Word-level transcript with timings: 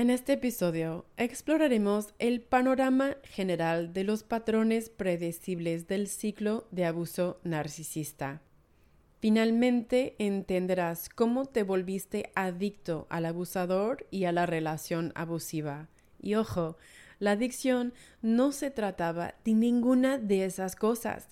En 0.00 0.08
este 0.08 0.32
episodio 0.32 1.04
exploraremos 1.18 2.14
el 2.18 2.40
panorama 2.40 3.18
general 3.22 3.92
de 3.92 4.02
los 4.02 4.22
patrones 4.22 4.88
predecibles 4.88 5.88
del 5.88 6.08
ciclo 6.08 6.66
de 6.70 6.86
abuso 6.86 7.38
narcisista. 7.44 8.40
Finalmente 9.18 10.16
entenderás 10.18 11.10
cómo 11.10 11.44
te 11.44 11.64
volviste 11.64 12.32
adicto 12.34 13.08
al 13.10 13.26
abusador 13.26 14.06
y 14.10 14.24
a 14.24 14.32
la 14.32 14.46
relación 14.46 15.12
abusiva. 15.16 15.90
Y 16.18 16.34
ojo, 16.34 16.78
la 17.18 17.32
adicción 17.32 17.92
no 18.22 18.52
se 18.52 18.70
trataba 18.70 19.34
de 19.44 19.52
ninguna 19.52 20.16
de 20.16 20.46
esas 20.46 20.76
cosas. 20.76 21.28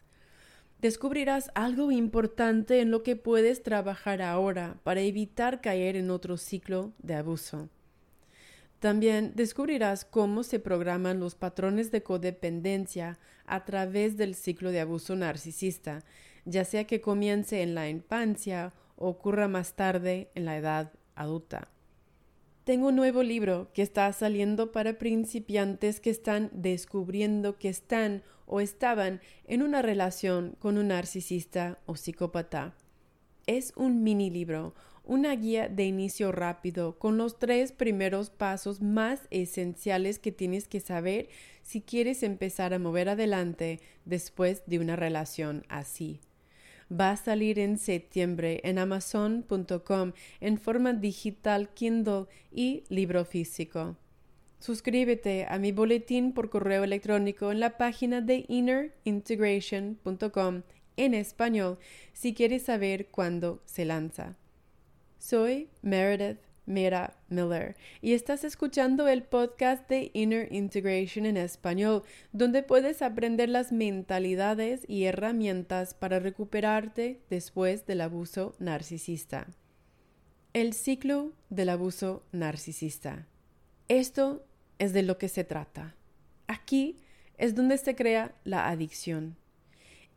Descubrirás 0.83 1.51
algo 1.55 1.91
importante 1.91 2.83
en 2.83 2.91
lo 2.91 3.03
que 3.03 3.17
puedes 3.17 3.63
trabajar 3.63 4.21
ahora 4.21 4.77
para 4.83 5.01
evitar 5.01 5.63
caer 5.63 5.97
en 5.97 6.11
otro 6.11 6.37
ciclo 6.37 6.93
de 6.99 7.15
abuso. 7.15 7.71
También 8.81 9.33
descubrirás 9.35 10.05
cómo 10.05 10.45
se 10.45 10.61
programan 10.61 11.19
los 11.19 11.35
patrones 11.35 11.91
de 11.91 12.03
codependencia 12.03 13.19
a 13.45 13.65
través 13.65 14.17
del 14.17 14.35
ciclo 14.35 14.71
de 14.71 14.81
abuso 14.81 15.17
narcisista, 15.17 16.05
ya 16.45 16.65
sea 16.65 16.85
que 16.85 17.01
comience 17.01 17.63
en 17.63 17.75
la 17.75 17.89
infancia 17.89 18.73
o 18.97 19.09
ocurra 19.09 19.49
más 19.49 19.75
tarde 19.75 20.31
en 20.35 20.45
la 20.45 20.57
edad 20.57 20.93
adulta. 21.17 21.69
Tengo 22.65 22.89
un 22.89 22.97
nuevo 22.97 23.23
libro 23.23 23.71
que 23.73 23.83
está 23.83 24.13
saliendo 24.13 24.73
para 24.73 24.99
principiantes 24.99 26.01
que 26.01 26.11
están 26.11 26.51
descubriendo 26.53 27.59
que 27.59 27.71
están 27.71 28.23
o 28.47 28.61
estaban 28.61 29.21
en 29.47 29.63
una 29.63 29.83
relación 29.83 30.55
con 30.59 30.79
un 30.79 30.89
narcisista 30.89 31.79
o 31.87 31.97
psicópata. 31.97 32.75
Es 33.47 33.73
un 33.75 34.03
mini 34.03 34.31
libro, 34.31 34.75
una 35.09 35.35
guía 35.35 35.69
de 35.69 35.87
inicio 35.87 36.31
rápido 36.31 36.97
con 36.99 37.17
los 37.17 37.39
tres 37.39 37.73
primeros 37.73 38.31
pasos 38.31 38.83
más 38.83 39.23
esenciales 39.31 40.19
que 40.19 40.31
tienes 40.31 40.69
que 40.69 40.81
saber 40.81 41.31
si 41.63 41.81
quieres 41.81 42.23
empezar 42.23 42.75
a 42.75 42.79
mover 42.79 43.09
adelante 43.09 43.81
después 44.05 44.63
de 44.67 44.79
una 44.79 44.97
relación 44.97 45.65
así. 45.69 46.21
Va 46.93 47.11
a 47.11 47.17
salir 47.17 47.59
en 47.59 47.79
septiembre 47.79 48.61
en 48.65 48.79
amazon.com 48.79 50.13
en 50.41 50.59
forma 50.59 50.93
digital 50.93 51.71
Kindle 51.71 52.27
y 52.53 52.85
libro 52.91 53.25
físico. 53.25 53.97
Suscríbete 54.61 55.47
a 55.49 55.59
mi 55.59 55.73
boletín 55.73 56.33
por 56.33 56.51
correo 56.51 56.85
electrónico 56.85 57.51
en 57.51 57.61
la 57.61 57.79
página 57.79 58.21
de 58.21 58.45
innerintegration.com 58.49 60.63
en 60.97 61.15
español 61.15 61.79
si 62.13 62.35
quieres 62.35 62.65
saber 62.65 63.07
cuándo 63.07 63.63
se 63.65 63.87
lanza. 63.87 64.37
Soy 65.19 65.69
Meredith 65.83 66.39
Mira 66.65 67.15
Miller 67.29 67.77
y 68.03 68.13
estás 68.13 68.45
escuchando 68.45 69.09
el 69.09 69.23
podcast 69.23 69.89
de 69.89 70.11
Inner 70.13 70.53
Integration 70.53 71.25
en 71.25 71.37
español, 71.37 72.03
donde 72.33 72.63
puedes 72.63 73.01
aprender 73.03 73.49
las 73.49 73.73
mentalidades 73.73 74.83
y 74.87 75.05
herramientas 75.05 75.95
para 75.95 76.21
recuperarte 76.21 77.21
después 77.31 77.87
del 77.87 78.03
abuso 78.03 78.55
narcisista. 78.59 79.49
El 80.53 80.73
ciclo 80.75 81.33
del 81.49 81.71
abuso 81.71 82.23
narcisista. 82.33 83.27
Esto 83.89 84.45
es 84.79 84.93
de 84.93 85.03
lo 85.03 85.17
que 85.17 85.29
se 85.29 85.45
trata. 85.45 85.95
Aquí 86.47 86.97
es 87.39 87.55
donde 87.55 87.79
se 87.79 87.97
crea 87.97 88.35
la 88.45 88.69
adicción. 88.69 89.37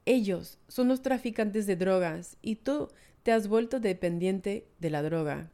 Ellos 0.06 0.60
son 0.68 0.88
los 0.88 1.02
traficantes 1.02 1.66
de 1.66 1.76
drogas 1.76 2.38
y 2.42 2.56
tú 2.56 2.90
te 3.24 3.32
has 3.32 3.48
vuelto 3.48 3.80
dependiente 3.80 4.68
de 4.80 4.90
la 4.90 5.04
droga. 5.04 5.52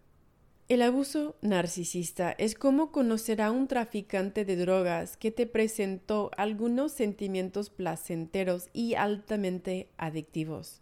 El 0.69 0.81
abuso 0.81 1.37
narcisista 1.41 2.35
es 2.37 2.53
como 2.53 2.91
conocer 2.91 3.41
a 3.41 3.51
un 3.51 3.67
traficante 3.67 4.43
de 4.43 4.57
drogas 4.57 5.15
que 5.15 5.31
te 5.31 5.47
presentó 5.47 6.29
algunos 6.35 6.91
sentimientos 6.91 7.69
placenteros 7.69 8.67
y 8.73 8.95
altamente 8.95 9.89
adictivos. 9.97 10.81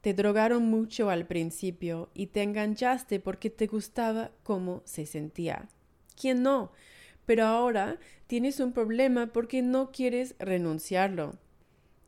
Te 0.00 0.14
drogaron 0.14 0.64
mucho 0.64 1.10
al 1.10 1.26
principio 1.26 2.10
y 2.14 2.28
te 2.28 2.42
enganchaste 2.42 3.20
porque 3.20 3.50
te 3.50 3.66
gustaba 3.66 4.30
cómo 4.42 4.82
se 4.86 5.04
sentía. 5.04 5.68
¿Quién 6.18 6.42
no? 6.42 6.72
Pero 7.26 7.44
ahora 7.44 7.98
tienes 8.26 8.60
un 8.60 8.72
problema 8.72 9.32
porque 9.32 9.60
no 9.60 9.92
quieres 9.92 10.34
renunciarlo. 10.38 11.38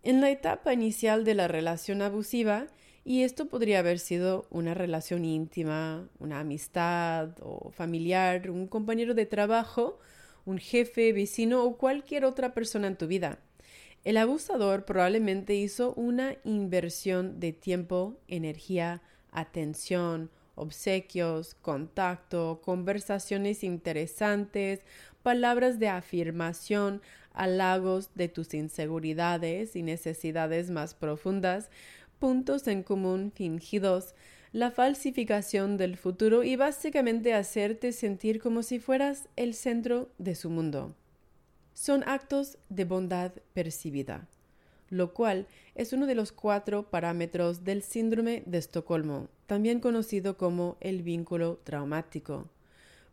En 0.02 0.20
la 0.20 0.30
etapa 0.30 0.72
inicial 0.72 1.24
de 1.24 1.34
la 1.34 1.48
relación 1.48 2.00
abusiva, 2.00 2.68
y 3.08 3.22
esto 3.22 3.46
podría 3.46 3.78
haber 3.78 4.00
sido 4.00 4.48
una 4.50 4.74
relación 4.74 5.24
íntima, 5.24 6.08
una 6.18 6.40
amistad 6.40 7.30
o 7.40 7.70
familiar, 7.70 8.50
un 8.50 8.66
compañero 8.66 9.14
de 9.14 9.26
trabajo, 9.26 10.00
un 10.44 10.58
jefe, 10.58 11.12
vecino 11.12 11.62
o 11.62 11.76
cualquier 11.76 12.24
otra 12.24 12.52
persona 12.52 12.88
en 12.88 12.96
tu 12.96 13.06
vida. 13.06 13.38
El 14.02 14.16
abusador 14.16 14.84
probablemente 14.84 15.54
hizo 15.54 15.94
una 15.94 16.34
inversión 16.42 17.38
de 17.38 17.52
tiempo, 17.52 18.18
energía, 18.26 19.02
atención, 19.30 20.28
obsequios, 20.56 21.54
contacto, 21.54 22.60
conversaciones 22.64 23.62
interesantes, 23.62 24.80
palabras 25.22 25.78
de 25.78 25.90
afirmación, 25.90 27.02
halagos 27.32 28.10
de 28.16 28.28
tus 28.28 28.52
inseguridades 28.52 29.76
y 29.76 29.82
necesidades 29.82 30.70
más 30.70 30.94
profundas, 30.94 31.70
puntos 32.18 32.66
en 32.66 32.82
común 32.82 33.32
fingidos, 33.34 34.14
la 34.52 34.70
falsificación 34.70 35.76
del 35.76 35.96
futuro 35.96 36.42
y 36.42 36.56
básicamente 36.56 37.34
hacerte 37.34 37.92
sentir 37.92 38.40
como 38.40 38.62
si 38.62 38.78
fueras 38.78 39.28
el 39.36 39.54
centro 39.54 40.08
de 40.18 40.34
su 40.34 40.48
mundo. 40.50 40.94
Son 41.74 42.02
actos 42.08 42.56
de 42.70 42.84
bondad 42.84 43.32
percibida, 43.52 44.26
lo 44.88 45.12
cual 45.12 45.46
es 45.74 45.92
uno 45.92 46.06
de 46.06 46.14
los 46.14 46.32
cuatro 46.32 46.88
parámetros 46.88 47.64
del 47.64 47.82
síndrome 47.82 48.42
de 48.46 48.58
Estocolmo, 48.58 49.28
también 49.46 49.80
conocido 49.80 50.38
como 50.38 50.78
el 50.80 51.02
vínculo 51.02 51.60
traumático. 51.64 52.48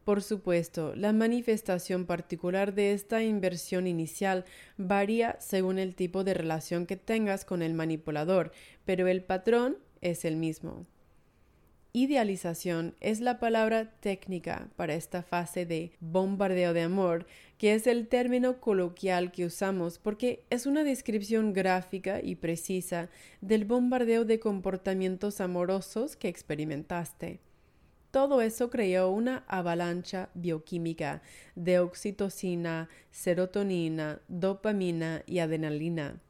Por 0.03 0.22
supuesto, 0.22 0.96
la 0.96 1.14
manifestación 1.14 2.06
particular 2.06 2.74
de 2.74 2.91
esta 2.94 3.24
inversión 3.24 3.88
inicial 3.88 4.44
varía 4.78 5.38
según 5.40 5.80
el 5.80 5.96
tipo 5.96 6.25
de 6.25 6.34
relación 6.34 6.86
que 6.86 6.97
tengas 6.97 7.46
con 7.46 7.62
el 7.62 7.74
manipulador, 7.74 8.52
pero 8.84 9.08
el 9.08 9.24
patrón 9.24 9.78
es 10.02 10.25
el 10.25 10.36
mismo. 10.36 10.86
Idealización 11.96 12.96
es 13.00 13.22
la 13.22 13.40
palabra 13.40 13.91
técnica 14.00 14.68
para 14.75 14.96
esta 14.96 15.22
fase 15.22 15.66
de 15.66 15.94
bombardeo 16.00 16.74
de 16.74 16.81
amor, 16.81 17.28
que 17.58 17.75
es 17.75 17.88
el 17.88 18.08
término 18.08 18.59
coloquial 18.59 19.31
que 19.31 19.46
usamos 19.46 20.00
porque 20.00 20.44
es 20.50 20.66
una 20.66 20.84
descripción 20.84 21.53
gráfica 21.53 22.20
y 22.22 22.35
precisa 22.35 23.09
del 23.41 23.64
bombardeo 23.64 24.25
de 24.25 24.40
comportamientos 24.40 25.40
amorosos 25.40 26.16
que 26.16 26.28
experimentaste. 26.28 27.40
Todo 28.13 28.41
eso 28.41 28.69
creó 28.69 29.09
una 29.09 29.44
avalancha 29.47 30.29
bioquímica 30.35 31.24
de 31.56 31.79
oxitocina, 31.79 32.88
serotonina, 33.09 34.22
dopamina 34.28 35.24
y 35.25 35.40
adrenalina. 35.40 36.22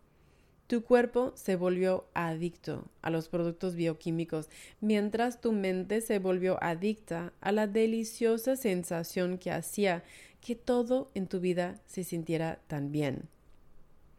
Tu 0.68 0.82
cuerpo 0.82 1.34
se 1.36 1.58
volvió 1.58 2.06
adicto 2.14 2.86
a 3.02 3.10
los 3.10 3.28
productos 3.28 3.76
bioquímicos, 3.76 4.48
mientras 4.80 5.42
tu 5.42 5.52
mente 5.52 6.00
se 6.00 6.20
volvió 6.20 6.58
adicta 6.64 7.34
a 7.42 7.52
la 7.52 7.68
deliciosa 7.68 8.56
sensación 8.56 9.38
que 9.38 9.52
hacía 9.52 10.06
que 10.40 10.56
todo 10.56 11.12
en 11.16 11.28
tu 11.28 11.42
vida 11.42 11.82
se 11.86 12.06
sintiera 12.06 12.62
tan 12.68 12.94
bien. 12.94 13.28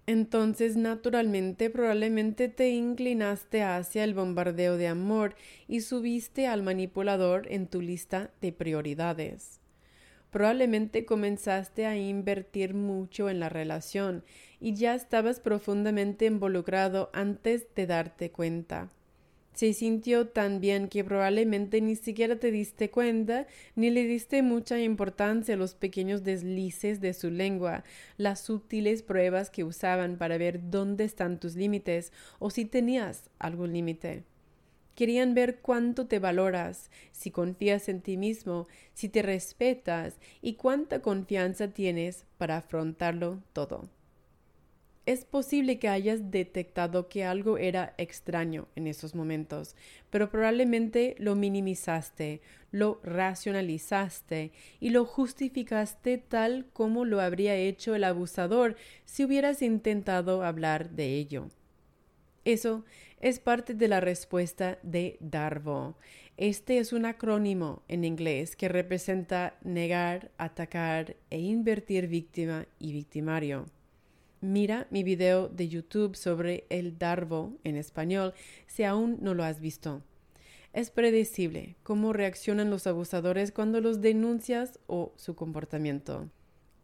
Entonces, 0.06 0.76
naturalmente, 0.76 1.70
probablemente 1.70 2.48
te 2.48 2.70
inclinaste 2.70 3.62
hacia 3.62 4.04
el 4.04 4.12
bombardeo 4.12 4.76
de 4.76 4.88
amor 4.88 5.34
y 5.66 5.80
subiste 5.80 6.46
al 6.46 6.62
manipulador 6.62 7.50
en 7.50 7.66
tu 7.66 7.80
lista 7.80 8.30
de 8.42 8.52
prioridades. 8.52 9.60
Probablemente 10.30 11.06
comenzaste 11.06 11.86
a 11.86 11.96
invertir 11.96 12.74
mucho 12.74 13.30
en 13.30 13.40
la 13.40 13.48
relación 13.48 14.24
y 14.60 14.74
ya 14.74 14.94
estabas 14.94 15.40
profundamente 15.40 16.26
involucrado 16.26 17.08
antes 17.14 17.66
de 17.74 17.86
darte 17.86 18.30
cuenta. 18.30 18.90
Se 19.54 19.72
sintió 19.72 20.26
tan 20.26 20.60
bien 20.60 20.88
que 20.88 21.04
probablemente 21.04 21.80
ni 21.80 21.94
siquiera 21.94 22.36
te 22.36 22.50
diste 22.50 22.90
cuenta 22.90 23.46
ni 23.76 23.88
le 23.90 24.02
diste 24.04 24.42
mucha 24.42 24.80
importancia 24.80 25.54
a 25.54 25.58
los 25.58 25.76
pequeños 25.76 26.24
deslices 26.24 27.00
de 27.00 27.14
su 27.14 27.30
lengua, 27.30 27.84
las 28.16 28.40
sutiles 28.40 29.04
pruebas 29.04 29.50
que 29.50 29.62
usaban 29.62 30.18
para 30.18 30.38
ver 30.38 30.70
dónde 30.70 31.04
están 31.04 31.38
tus 31.38 31.54
límites 31.54 32.12
o 32.40 32.50
si 32.50 32.64
tenías 32.64 33.30
algún 33.38 33.72
límite. 33.72 34.24
Querían 34.96 35.34
ver 35.34 35.60
cuánto 35.60 36.08
te 36.08 36.18
valoras, 36.18 36.90
si 37.12 37.30
confías 37.30 37.88
en 37.88 38.00
ti 38.00 38.16
mismo, 38.16 38.66
si 38.92 39.08
te 39.08 39.22
respetas 39.22 40.18
y 40.42 40.54
cuánta 40.54 41.00
confianza 41.00 41.68
tienes 41.68 42.26
para 42.38 42.56
afrontarlo 42.56 43.40
todo. 43.52 43.88
Es 45.06 45.26
posible 45.26 45.78
que 45.78 45.88
hayas 45.88 46.30
detectado 46.30 47.08
que 47.10 47.24
algo 47.24 47.58
era 47.58 47.92
extraño 47.98 48.68
en 48.74 48.86
esos 48.86 49.14
momentos, 49.14 49.76
pero 50.08 50.30
probablemente 50.30 51.14
lo 51.18 51.36
minimizaste, 51.36 52.40
lo 52.70 53.00
racionalizaste 53.02 54.52
y 54.80 54.90
lo 54.90 55.04
justificaste 55.04 56.16
tal 56.16 56.66
como 56.72 57.04
lo 57.04 57.20
habría 57.20 57.54
hecho 57.54 57.94
el 57.94 58.04
abusador 58.04 58.76
si 59.04 59.24
hubieras 59.24 59.60
intentado 59.60 60.42
hablar 60.42 60.88
de 60.88 61.16
ello. 61.16 61.48
Eso 62.46 62.84
es 63.20 63.40
parte 63.40 63.74
de 63.74 63.88
la 63.88 64.00
respuesta 64.00 64.78
de 64.82 65.18
Darvo. 65.20 65.96
Este 66.38 66.78
es 66.78 66.94
un 66.94 67.04
acrónimo 67.04 67.82
en 67.88 68.04
inglés 68.04 68.56
que 68.56 68.68
representa 68.68 69.58
negar, 69.62 70.30
atacar 70.38 71.16
e 71.28 71.40
invertir 71.40 72.08
víctima 72.08 72.66
y 72.78 72.92
victimario. 72.92 73.66
Mira 74.44 74.86
mi 74.90 75.02
video 75.04 75.48
de 75.48 75.70
YouTube 75.70 76.16
sobre 76.16 76.66
el 76.68 76.98
Darvo 76.98 77.56
en 77.64 77.76
español 77.76 78.34
si 78.66 78.82
aún 78.82 79.16
no 79.22 79.32
lo 79.32 79.42
has 79.42 79.58
visto. 79.58 80.02
Es 80.74 80.90
predecible 80.90 81.76
cómo 81.82 82.12
reaccionan 82.12 82.68
los 82.68 82.86
abusadores 82.86 83.52
cuando 83.52 83.80
los 83.80 84.02
denuncias 84.02 84.80
o 84.86 85.14
su 85.16 85.34
comportamiento. 85.34 86.28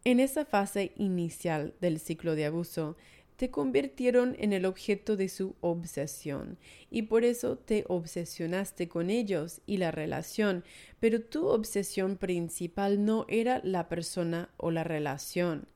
En 0.05 0.19
esa 0.19 0.43
fase 0.43 0.93
inicial 0.95 1.75
del 1.79 1.99
ciclo 1.99 2.33
de 2.33 2.45
abuso, 2.45 2.97
te 3.35 3.51
convirtieron 3.51 4.35
en 4.39 4.53
el 4.53 4.65
objeto 4.65 5.15
de 5.15 5.29
su 5.29 5.53
obsesión 5.61 6.57
y 6.89 7.03
por 7.03 7.23
eso 7.23 7.59
te 7.59 7.85
obsesionaste 7.87 8.87
con 8.87 9.11
ellos 9.11 9.61
y 9.67 9.77
la 9.77 9.91
relación, 9.91 10.63
pero 10.99 11.21
tu 11.21 11.47
obsesión 11.47 12.17
principal 12.17 13.05
no 13.05 13.27
era 13.29 13.61
la 13.63 13.87
persona 13.87 14.49
o 14.57 14.71
la 14.71 14.83
relación. 14.83 15.67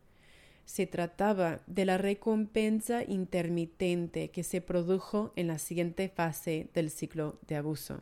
Se 0.66 0.88
trataba 0.88 1.62
de 1.68 1.86
la 1.86 1.98
recompensa 1.98 3.04
intermitente 3.04 4.30
que 4.30 4.44
se 4.44 4.62
produjo 4.62 5.32
en 5.36 5.48
la 5.48 5.60
siguiente 5.60 6.10
fase 6.10 6.70
del 6.74 6.90
ciclo 6.90 7.40
de 7.48 7.56
abuso. 7.56 8.02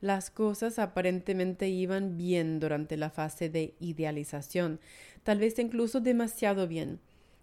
Las 0.00 0.30
cosas 0.30 0.78
aparentemente 0.78 1.68
iban 1.68 2.16
bien 2.16 2.60
durante 2.60 2.96
la 2.96 3.10
fase 3.10 3.48
de 3.48 3.74
idealización, 3.80 4.80
tal 5.22 5.38
vez 5.38 5.58
incluso 5.58 6.00
demasiado 6.00 6.68
bien, 6.68 7.00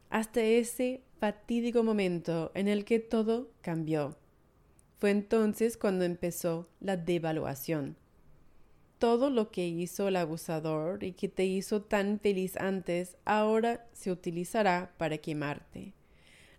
hasta 0.09 0.41
ese 0.41 1.01
fatídico 1.19 1.83
momento 1.83 2.51
en 2.53 2.67
el 2.67 2.85
que 2.85 2.99
todo 2.99 3.49
cambió. 3.61 4.17
Fue 4.99 5.09
entonces 5.09 5.77
cuando 5.77 6.05
empezó 6.05 6.69
la 6.79 6.97
devaluación. 6.97 7.97
Todo 9.01 9.31
lo 9.31 9.49
que 9.49 9.67
hizo 9.67 10.09
el 10.09 10.15
abusador 10.15 11.03
y 11.03 11.13
que 11.13 11.27
te 11.27 11.43
hizo 11.43 11.81
tan 11.81 12.19
feliz 12.19 12.55
antes 12.55 13.17
ahora 13.25 13.87
se 13.93 14.11
utilizará 14.11 14.93
para 14.99 15.17
quemarte. 15.17 15.95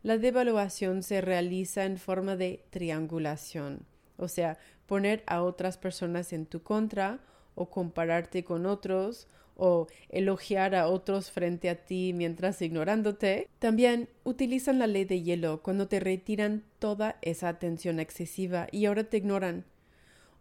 La 0.02 0.18
devaluación 0.18 1.04
se 1.04 1.20
realiza 1.20 1.84
en 1.84 1.98
forma 1.98 2.34
de 2.34 2.64
triangulación, 2.70 3.86
o 4.16 4.26
sea, 4.26 4.58
poner 4.86 5.22
a 5.28 5.44
otras 5.44 5.78
personas 5.78 6.32
en 6.32 6.46
tu 6.46 6.64
contra 6.64 7.20
o 7.54 7.70
compararte 7.70 8.42
con 8.42 8.66
otros 8.66 9.28
o 9.54 9.86
elogiar 10.08 10.74
a 10.74 10.88
otros 10.88 11.30
frente 11.30 11.70
a 11.70 11.84
ti 11.84 12.12
mientras 12.12 12.60
ignorándote. 12.60 13.48
También 13.60 14.08
utilizan 14.24 14.80
la 14.80 14.88
ley 14.88 15.04
de 15.04 15.22
hielo 15.22 15.62
cuando 15.62 15.86
te 15.86 16.00
retiran 16.00 16.64
toda 16.80 17.18
esa 17.22 17.48
atención 17.48 18.00
excesiva 18.00 18.66
y 18.72 18.86
ahora 18.86 19.04
te 19.04 19.18
ignoran. 19.18 19.64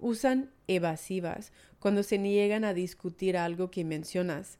Usan 0.01 0.51
evasivas 0.67 1.53
cuando 1.79 2.03
se 2.03 2.17
niegan 2.17 2.65
a 2.65 2.73
discutir 2.73 3.37
algo 3.37 3.71
que 3.71 3.85
mencionas. 3.85 4.59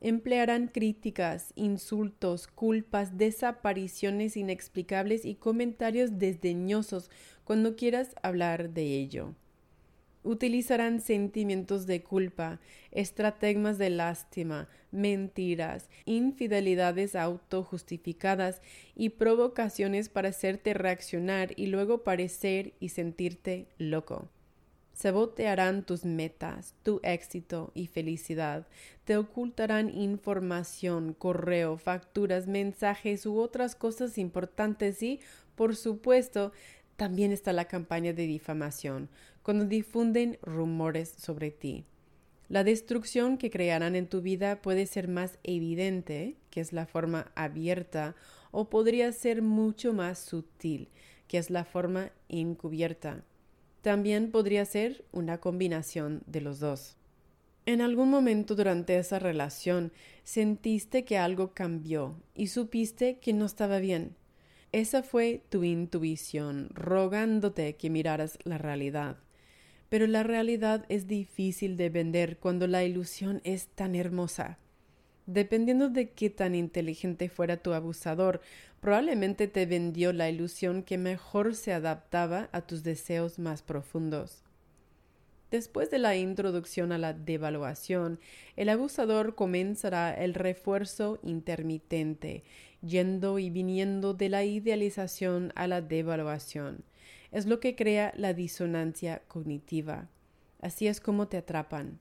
Emplearán 0.00 0.68
críticas, 0.68 1.52
insultos, 1.56 2.46
culpas, 2.46 3.18
desapariciones 3.18 4.36
inexplicables 4.36 5.24
y 5.24 5.34
comentarios 5.34 6.20
desdeñosos 6.20 7.10
cuando 7.42 7.74
quieras 7.74 8.14
hablar 8.22 8.70
de 8.70 8.84
ello 9.00 9.34
utilizarán 10.24 11.00
sentimientos 11.00 11.86
de 11.86 12.02
culpa, 12.02 12.58
estrategias 12.90 13.78
de 13.78 13.90
lástima, 13.90 14.68
mentiras, 14.90 15.90
infidelidades 16.06 17.14
autojustificadas 17.14 18.60
y 18.96 19.10
provocaciones 19.10 20.08
para 20.08 20.30
hacerte 20.30 20.74
reaccionar 20.74 21.52
y 21.56 21.66
luego 21.66 22.02
parecer 22.02 22.72
y 22.80 22.88
sentirte 22.88 23.68
loco. 23.78 24.30
Sabotearán 24.94 25.84
tus 25.84 26.04
metas, 26.04 26.74
tu 26.84 27.00
éxito 27.02 27.72
y 27.74 27.88
felicidad. 27.88 28.66
Te 29.04 29.16
ocultarán 29.16 29.90
información, 29.90 31.14
correo, 31.18 31.76
facturas, 31.78 32.46
mensajes 32.46 33.26
u 33.26 33.38
otras 33.38 33.74
cosas 33.74 34.18
importantes 34.18 35.02
y, 35.02 35.20
por 35.56 35.74
supuesto, 35.74 36.52
también 36.96 37.32
está 37.32 37.52
la 37.52 37.64
campaña 37.64 38.12
de 38.12 38.26
difamación, 38.26 39.08
cuando 39.42 39.64
difunden 39.64 40.38
rumores 40.42 41.08
sobre 41.08 41.50
ti. 41.50 41.84
La 42.48 42.62
destrucción 42.62 43.36
que 43.36 43.50
crearán 43.50 43.96
en 43.96 44.06
tu 44.06 44.20
vida 44.20 44.62
puede 44.62 44.86
ser 44.86 45.08
más 45.08 45.38
evidente, 45.42 46.36
que 46.50 46.60
es 46.60 46.72
la 46.72 46.86
forma 46.86 47.32
abierta, 47.34 48.14
o 48.52 48.70
podría 48.70 49.10
ser 49.12 49.42
mucho 49.42 49.92
más 49.92 50.20
sutil, 50.20 50.88
que 51.26 51.38
es 51.38 51.50
la 51.50 51.64
forma 51.64 52.12
encubierta. 52.28 53.24
También 53.84 54.30
podría 54.30 54.64
ser 54.64 55.04
una 55.12 55.42
combinación 55.42 56.22
de 56.24 56.40
los 56.40 56.58
dos. 56.58 56.96
En 57.66 57.82
algún 57.82 58.08
momento 58.08 58.54
durante 58.54 58.96
esa 58.96 59.18
relación 59.18 59.92
sentiste 60.22 61.04
que 61.04 61.18
algo 61.18 61.52
cambió 61.52 62.16
y 62.34 62.46
supiste 62.46 63.18
que 63.18 63.34
no 63.34 63.44
estaba 63.44 63.80
bien. 63.80 64.16
Esa 64.72 65.02
fue 65.02 65.42
tu 65.50 65.64
intuición 65.64 66.70
rogándote 66.72 67.76
que 67.76 67.90
miraras 67.90 68.38
la 68.44 68.56
realidad. 68.56 69.18
Pero 69.90 70.06
la 70.06 70.22
realidad 70.22 70.86
es 70.88 71.06
difícil 71.06 71.76
de 71.76 71.90
vender 71.90 72.38
cuando 72.38 72.66
la 72.66 72.84
ilusión 72.84 73.42
es 73.44 73.66
tan 73.66 73.94
hermosa. 73.94 74.56
Dependiendo 75.26 75.88
de 75.88 76.10
qué 76.10 76.28
tan 76.28 76.54
inteligente 76.54 77.28
fuera 77.28 77.56
tu 77.56 77.72
abusador, 77.72 78.42
probablemente 78.80 79.48
te 79.48 79.64
vendió 79.64 80.12
la 80.12 80.28
ilusión 80.28 80.82
que 80.82 80.98
mejor 80.98 81.54
se 81.54 81.72
adaptaba 81.72 82.50
a 82.52 82.60
tus 82.60 82.82
deseos 82.82 83.38
más 83.38 83.62
profundos. 83.62 84.42
Después 85.50 85.90
de 85.90 85.98
la 85.98 86.16
introducción 86.16 86.92
a 86.92 86.98
la 86.98 87.12
devaluación, 87.12 88.18
el 88.56 88.68
abusador 88.68 89.34
comenzará 89.34 90.12
el 90.12 90.34
refuerzo 90.34 91.20
intermitente, 91.22 92.42
yendo 92.82 93.38
y 93.38 93.50
viniendo 93.50 94.14
de 94.14 94.28
la 94.28 94.44
idealización 94.44 95.52
a 95.54 95.66
la 95.66 95.80
devaluación. 95.80 96.84
Es 97.30 97.46
lo 97.46 97.60
que 97.60 97.76
crea 97.76 98.12
la 98.16 98.34
disonancia 98.34 99.22
cognitiva. 99.28 100.08
Así 100.60 100.86
es 100.86 101.00
como 101.00 101.28
te 101.28 101.36
atrapan. 101.36 102.00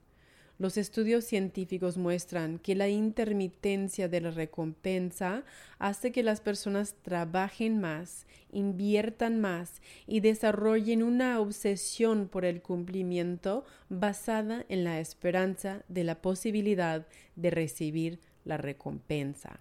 Los 0.64 0.78
estudios 0.78 1.26
científicos 1.26 1.98
muestran 1.98 2.58
que 2.58 2.74
la 2.74 2.88
intermitencia 2.88 4.08
de 4.08 4.22
la 4.22 4.32
recompensa 4.32 5.44
hace 5.78 6.14
que 6.14 6.24
las 6.24 6.40
personas 6.40 6.96
trabajen 7.02 7.82
más, 7.82 8.26
inviertan 8.50 9.42
más 9.42 9.82
y 10.08 10.22
desarrollen 10.22 11.04
una 11.04 11.42
obsesión 11.42 12.30
por 12.30 12.46
el 12.46 12.62
cumplimiento 12.62 13.66
basada 13.90 14.66
en 14.70 14.86
la 14.86 15.02
esperanza 15.02 15.84
de 15.90 16.06
la 16.06 16.22
posibilidad 16.22 17.08
de 17.36 17.50
recibir 17.50 18.22
la 18.46 18.56
recompensa. 18.56 19.60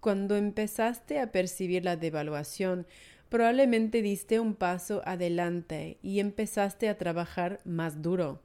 Cuando 0.00 0.34
empezaste 0.36 1.20
a 1.20 1.30
percibir 1.30 1.84
la 1.84 1.96
devaluación, 1.96 2.86
probablemente 3.28 4.00
diste 4.00 4.40
un 4.40 4.54
paso 4.54 5.02
adelante 5.04 5.98
y 6.02 6.20
empezaste 6.20 6.88
a 6.88 6.96
trabajar 6.96 7.60
más 7.66 8.00
duro 8.00 8.40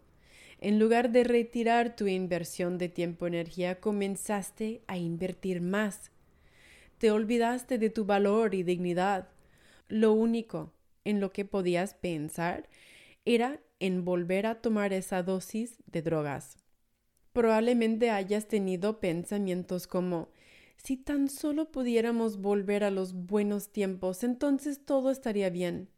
en 0.60 0.80
lugar 0.80 1.12
de 1.12 1.24
retirar 1.24 1.96
tu 1.96 2.08
inversión 2.08 2.78
de 2.78 2.90
tiempo-energía, 2.90 3.80
comenzaste 3.80 4.82
a 4.88 4.98
invertir 4.98 5.62
más. 5.62 6.12
Te 6.98 7.12
olvidaste 7.12 7.78
de 7.78 7.90
tu 7.90 8.06
valor 8.06 8.56
y 8.56 8.64
dignidad. 8.64 9.30
Lo 9.88 10.14
único 10.14 10.74
en 11.06 11.20
lo 11.20 11.32
que 11.32 11.46
podías 11.46 11.94
pensar 11.94 12.68
era 13.26 13.60
en 13.80 14.04
volver 14.04 14.48
a 14.48 14.56
tomar 14.56 14.94
esa 14.94 15.22
dosis 15.22 15.78
de 15.86 16.02
drogas. 16.02 16.58
Probablemente 17.34 18.10
hayas 18.10 18.48
tenido 18.48 19.00
pensamientos 19.00 19.86
como 19.86 20.30
si 20.78 20.98
tan 20.98 21.30
solo 21.30 21.72
pudiéramos 21.72 22.40
volver 22.40 22.84
a 22.84 22.92
los 22.92 23.14
buenos 23.14 23.72
tiempos, 23.72 24.24
entonces 24.24 24.86
todo 24.86 25.12
estaría 25.12 25.50
bien. 25.50 25.90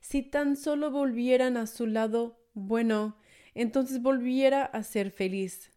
Si 0.00 0.22
tan 0.22 0.56
solo 0.56 0.90
volvieran 0.90 1.56
a 1.56 1.66
su 1.66 1.86
lado, 1.86 2.40
bueno, 2.54 3.16
entonces 3.54 4.02
volviera 4.02 4.64
a 4.64 4.82
ser 4.82 5.10
feliz. 5.10 5.70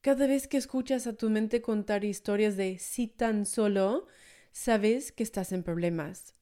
Cada 0.00 0.26
vez 0.26 0.48
que 0.48 0.56
escuchas 0.56 1.06
a 1.06 1.12
tu 1.12 1.30
mente 1.30 1.62
contar 1.62 2.04
historias 2.04 2.56
de 2.56 2.78
si 2.78 3.06
tan 3.06 3.46
solo, 3.46 4.06
sabes 4.50 5.12
que 5.12 5.22
estás 5.22 5.52
en 5.52 5.62
problemas. 5.62 6.34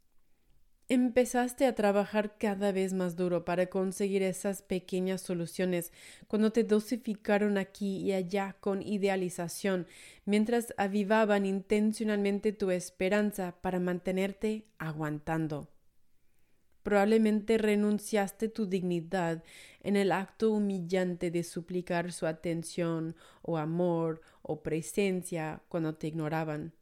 Empezaste 0.89 1.67
a 1.67 1.75
trabajar 1.77 2.37
cada 2.37 2.73
vez 2.73 2.93
más 2.95 3.15
duro 3.15 3.45
para 3.45 3.67
conseguir 3.67 4.25
esas 4.25 4.63
pequeñas 4.63 5.21
soluciones 5.21 5.93
cuando 6.27 6.51
te 6.51 6.65
dosificaron 6.65 7.59
aquí 7.59 7.99
y 7.99 8.13
allá 8.13 8.57
con 8.59 8.83
idealización, 8.83 9.87
mientras 10.25 10.75
avivaban 10.79 11.47
intencionalmente 11.47 12.53
tu 12.53 12.73
esperanza 12.73 13.55
para 13.61 13.79
mantenerte 13.79 14.67
aguantando. 14.79 15.69
Probablemente 16.83 17.59
renunciaste 17.59 18.49
tu 18.49 18.67
dignidad 18.67 19.45
en 19.83 19.97
el 19.97 20.13
acto 20.13 20.51
humillante 20.51 21.31
de 21.31 21.45
suplicar 21.45 22.13
su 22.13 22.27
atención 22.27 23.17
o 23.43 23.59
amor 23.59 24.21
o 24.43 24.63
presencia 24.63 25.63
cuando 25.69 25.95
te 25.95 26.09
ignoraban. 26.09 26.73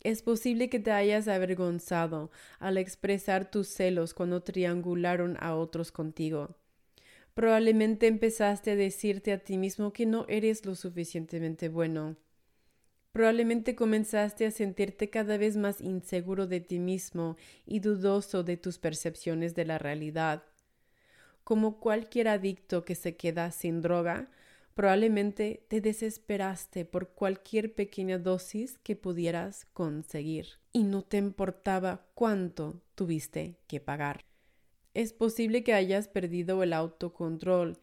Es 0.00 0.20
posible 0.20 0.68
que 0.68 0.80
te 0.80 0.90
hayas 0.90 1.28
avergonzado 1.28 2.30
al 2.58 2.76
expresar 2.76 3.50
tus 3.50 3.68
celos 3.68 4.12
cuando 4.12 4.42
triangularon 4.42 5.38
a 5.40 5.54
otros 5.54 5.92
contigo. 5.92 6.56
Probablemente 7.34 8.06
empezaste 8.06 8.72
a 8.72 8.76
decirte 8.76 9.32
a 9.32 9.38
ti 9.38 9.56
mismo 9.56 9.92
que 9.92 10.06
no 10.06 10.26
eres 10.28 10.66
lo 10.66 10.74
suficientemente 10.74 11.68
bueno. 11.68 12.16
Probablemente 13.14 13.76
comenzaste 13.76 14.44
a 14.44 14.50
sentirte 14.50 15.08
cada 15.08 15.36
vez 15.36 15.56
más 15.56 15.80
inseguro 15.80 16.48
de 16.48 16.58
ti 16.58 16.80
mismo 16.80 17.36
y 17.64 17.78
dudoso 17.78 18.42
de 18.42 18.56
tus 18.56 18.78
percepciones 18.78 19.54
de 19.54 19.64
la 19.64 19.78
realidad. 19.78 20.42
Como 21.44 21.78
cualquier 21.78 22.26
adicto 22.26 22.84
que 22.84 22.96
se 22.96 23.14
queda 23.14 23.52
sin 23.52 23.82
droga, 23.82 24.30
probablemente 24.74 25.64
te 25.68 25.80
desesperaste 25.80 26.84
por 26.84 27.10
cualquier 27.10 27.72
pequeña 27.72 28.18
dosis 28.18 28.78
que 28.78 28.96
pudieras 28.96 29.64
conseguir 29.66 30.48
y 30.72 30.82
no 30.82 31.02
te 31.02 31.18
importaba 31.18 32.08
cuánto 32.14 32.82
tuviste 32.96 33.54
que 33.68 33.78
pagar. 33.78 34.24
Es 34.92 35.12
posible 35.12 35.62
que 35.62 35.72
hayas 35.72 36.08
perdido 36.08 36.64
el 36.64 36.72
autocontrol 36.72 37.78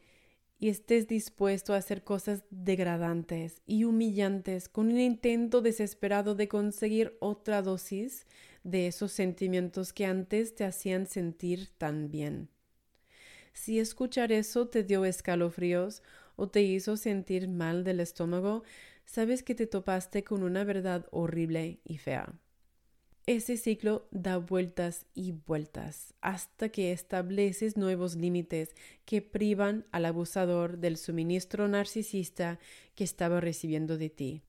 y 0.62 0.70
estés 0.70 1.08
dispuesto 1.08 1.74
a 1.74 1.78
hacer 1.78 2.04
cosas 2.04 2.44
degradantes 2.52 3.64
y 3.66 3.84
humillantes 3.84 4.70
con 4.70 4.90
un 4.90 5.00
intento 5.00 5.62
desesperado 5.62 6.36
de 6.36 6.48
conseguir 6.48 7.18
otra 7.20 7.64
dosis 7.64 8.28
de 8.64 8.86
esos 8.86 9.12
sentimientos 9.12 9.92
que 9.92 10.06
antes 10.06 10.54
te 10.54 10.64
hacían 10.64 11.08
sentir 11.08 11.70
tan 11.80 12.12
bien. 12.12 12.48
Si 13.54 13.80
escuchar 13.80 14.32
eso 14.32 14.68
te 14.68 14.84
dio 14.84 15.04
escalofríos 15.04 16.04
o 16.36 16.48
te 16.48 16.62
hizo 16.62 16.96
sentir 16.96 17.48
mal 17.48 17.84
del 17.84 18.00
estómago, 18.00 18.64
sabes 19.04 19.42
que 19.42 19.56
te 19.56 19.66
topaste 19.66 20.24
con 20.24 20.44
una 20.44 20.64
verdad 20.64 21.08
horrible 21.10 21.80
y 21.84 21.98
fea. 21.98 22.40
Ese 23.28 23.56
ciclo 23.56 24.08
da 24.10 24.38
vueltas 24.38 25.06
y 25.14 25.32
vueltas 25.32 26.16
hasta 26.22 26.70
que 26.70 26.92
estableces 26.92 27.78
nuevos 27.78 28.16
límites 28.16 28.76
que 29.06 29.22
privan 29.22 29.86
al 29.92 30.06
abusador 30.06 30.80
del 30.80 30.98
suministro 30.98 31.68
narcisista 31.68 32.60
que 32.96 33.04
estaba 33.04 33.40
recibiendo 33.40 34.00
de 34.00 34.10
ti. 34.10 34.42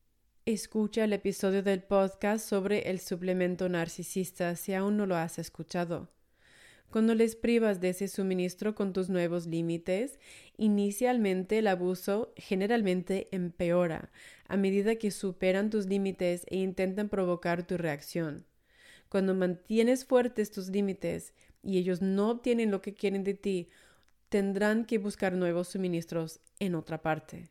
Escucha 0.46 1.04
el 1.04 1.12
episodio 1.12 1.62
del 1.62 1.82
podcast 1.82 2.48
sobre 2.48 2.90
el 2.90 2.98
suplemento 2.98 3.68
narcisista 3.68 4.56
si 4.56 4.72
aún 4.72 4.96
no 4.96 5.04
lo 5.04 5.16
has 5.16 5.38
escuchado. 5.38 6.08
Cuando 6.90 7.14
les 7.14 7.36
privas 7.36 7.78
de 7.80 7.90
ese 7.90 8.08
suministro 8.08 8.74
con 8.74 8.94
tus 8.94 9.10
nuevos 9.10 9.46
límites, 9.46 10.18
inicialmente 10.56 11.58
el 11.58 11.66
abuso 11.66 12.32
generalmente 12.36 13.28
empeora 13.32 14.10
a 14.48 14.56
medida 14.56 14.96
que 14.96 15.10
superan 15.10 15.68
tus 15.68 15.86
límites 15.86 16.46
e 16.48 16.56
intentan 16.56 17.10
provocar 17.10 17.66
tu 17.66 17.76
reacción. 17.76 18.46
Cuando 19.12 19.34
mantienes 19.34 20.06
fuertes 20.06 20.50
tus 20.50 20.70
límites 20.70 21.34
y 21.62 21.76
ellos 21.76 22.00
no 22.00 22.30
obtienen 22.30 22.70
lo 22.70 22.80
que 22.80 22.94
quieren 22.94 23.24
de 23.24 23.34
ti, 23.34 23.68
tendrán 24.30 24.86
que 24.86 24.96
buscar 24.96 25.34
nuevos 25.34 25.68
suministros 25.68 26.40
en 26.60 26.74
otra 26.74 27.02
parte. 27.02 27.50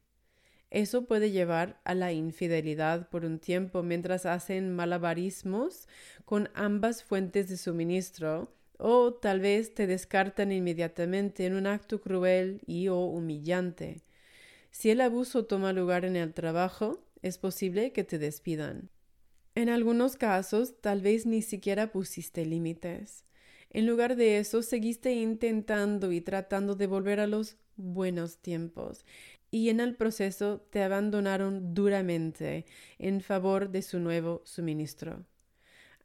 Eso 0.71 1.05
puede 1.05 1.29
llevar 1.29 1.79
a 1.83 1.93
la 1.93 2.13
infidelidad 2.13 3.09
por 3.09 3.25
un 3.25 3.37
tiempo 3.37 3.83
mientras 3.83 4.25
hacen 4.25 4.75
malabarismos 4.75 5.87
con 6.25 6.49
ambas 6.55 7.03
fuentes 7.03 7.47
de 7.47 7.57
suministro 7.57 8.51
o 8.79 9.13
tal 9.13 9.39
vez 9.39 9.75
te 9.75 9.85
descartan 9.85 10.51
inmediatamente 10.51 11.45
en 11.45 11.53
un 11.53 11.67
acto 11.67 12.01
cruel 12.01 12.61
y 12.65 12.87
o 12.87 13.01
humillante. 13.01 14.01
Si 14.71 14.89
el 14.89 14.99
abuso 14.99 15.45
toma 15.45 15.73
lugar 15.73 16.05
en 16.05 16.15
el 16.15 16.33
trabajo, 16.33 17.03
es 17.21 17.37
posible 17.37 17.93
que 17.93 18.03
te 18.03 18.17
despidan. 18.17 18.89
En 19.53 19.67
algunos 19.67 20.15
casos, 20.15 20.79
tal 20.79 21.01
vez 21.01 21.25
ni 21.25 21.41
siquiera 21.41 21.91
pusiste 21.91 22.45
límites. 22.45 23.25
En 23.69 23.85
lugar 23.85 24.15
de 24.15 24.37
eso, 24.37 24.61
seguiste 24.61 25.11
intentando 25.13 26.11
y 26.11 26.21
tratando 26.21 26.75
de 26.75 26.87
volver 26.87 27.19
a 27.19 27.27
los 27.27 27.57
buenos 27.75 28.37
tiempos, 28.37 29.05
y 29.49 29.69
en 29.69 29.81
el 29.81 29.95
proceso 29.95 30.61
te 30.69 30.83
abandonaron 30.83 31.73
duramente 31.73 32.65
en 32.99 33.21
favor 33.21 33.69
de 33.69 33.81
su 33.81 33.99
nuevo 33.99 34.41
suministro. 34.45 35.25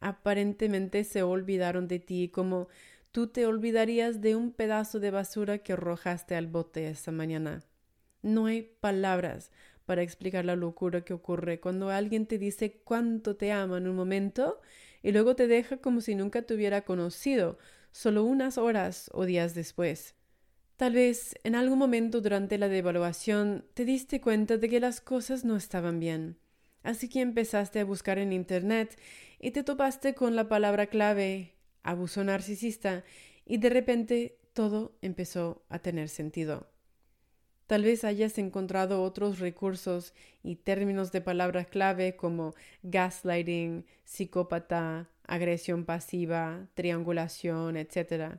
Aparentemente 0.00 1.04
se 1.04 1.22
olvidaron 1.22 1.86
de 1.86 2.00
ti 2.00 2.28
como 2.28 2.68
tú 3.12 3.28
te 3.28 3.46
olvidarías 3.46 4.20
de 4.20 4.34
un 4.36 4.52
pedazo 4.52 4.98
de 5.00 5.10
basura 5.10 5.58
que 5.58 5.72
arrojaste 5.74 6.34
al 6.34 6.48
bote 6.48 6.88
esa 6.88 7.12
mañana. 7.12 7.62
No 8.22 8.46
hay 8.46 8.62
palabras 8.80 9.52
para 9.86 10.02
explicar 10.02 10.44
la 10.44 10.56
locura 10.56 11.02
que 11.02 11.14
ocurre 11.14 11.60
cuando 11.60 11.90
alguien 11.90 12.26
te 12.26 12.38
dice 12.38 12.80
cuánto 12.84 13.36
te 13.36 13.52
ama 13.52 13.78
en 13.78 13.88
un 13.88 13.96
momento 13.96 14.60
y 15.02 15.12
luego 15.12 15.36
te 15.36 15.46
deja 15.46 15.78
como 15.78 16.00
si 16.00 16.14
nunca 16.14 16.42
te 16.42 16.54
hubiera 16.54 16.82
conocido, 16.82 17.58
solo 17.92 18.24
unas 18.24 18.58
horas 18.58 19.08
o 19.14 19.24
días 19.24 19.54
después. 19.54 20.16
Tal 20.76 20.92
vez 20.92 21.36
en 21.44 21.54
algún 21.54 21.78
momento 21.78 22.20
durante 22.20 22.58
la 22.58 22.68
devaluación 22.68 23.64
te 23.72 23.84
diste 23.84 24.20
cuenta 24.20 24.58
de 24.58 24.68
que 24.68 24.80
las 24.80 25.00
cosas 25.00 25.44
no 25.44 25.56
estaban 25.56 26.00
bien. 26.00 26.38
Así 26.82 27.08
que 27.08 27.20
empezaste 27.20 27.80
a 27.80 27.84
buscar 27.84 28.18
en 28.18 28.32
Internet 28.32 28.98
y 29.40 29.52
te 29.52 29.62
topaste 29.62 30.14
con 30.14 30.36
la 30.36 30.48
palabra 30.48 30.88
clave 30.88 31.54
abuso 31.82 32.24
narcisista 32.24 33.04
y 33.44 33.58
de 33.58 33.70
repente 33.70 34.38
todo 34.52 34.98
empezó 35.00 35.64
a 35.68 35.78
tener 35.78 36.08
sentido. 36.08 36.75
Tal 37.66 37.82
vez 37.82 38.04
hayas 38.04 38.38
encontrado 38.38 39.02
otros 39.02 39.40
recursos 39.40 40.14
y 40.44 40.56
términos 40.56 41.10
de 41.10 41.20
palabras 41.20 41.66
clave 41.66 42.14
como 42.14 42.54
gaslighting, 42.84 43.84
psicópata, 44.04 45.10
agresión 45.26 45.84
pasiva, 45.84 46.68
triangulación, 46.74 47.76
etc. 47.76 48.38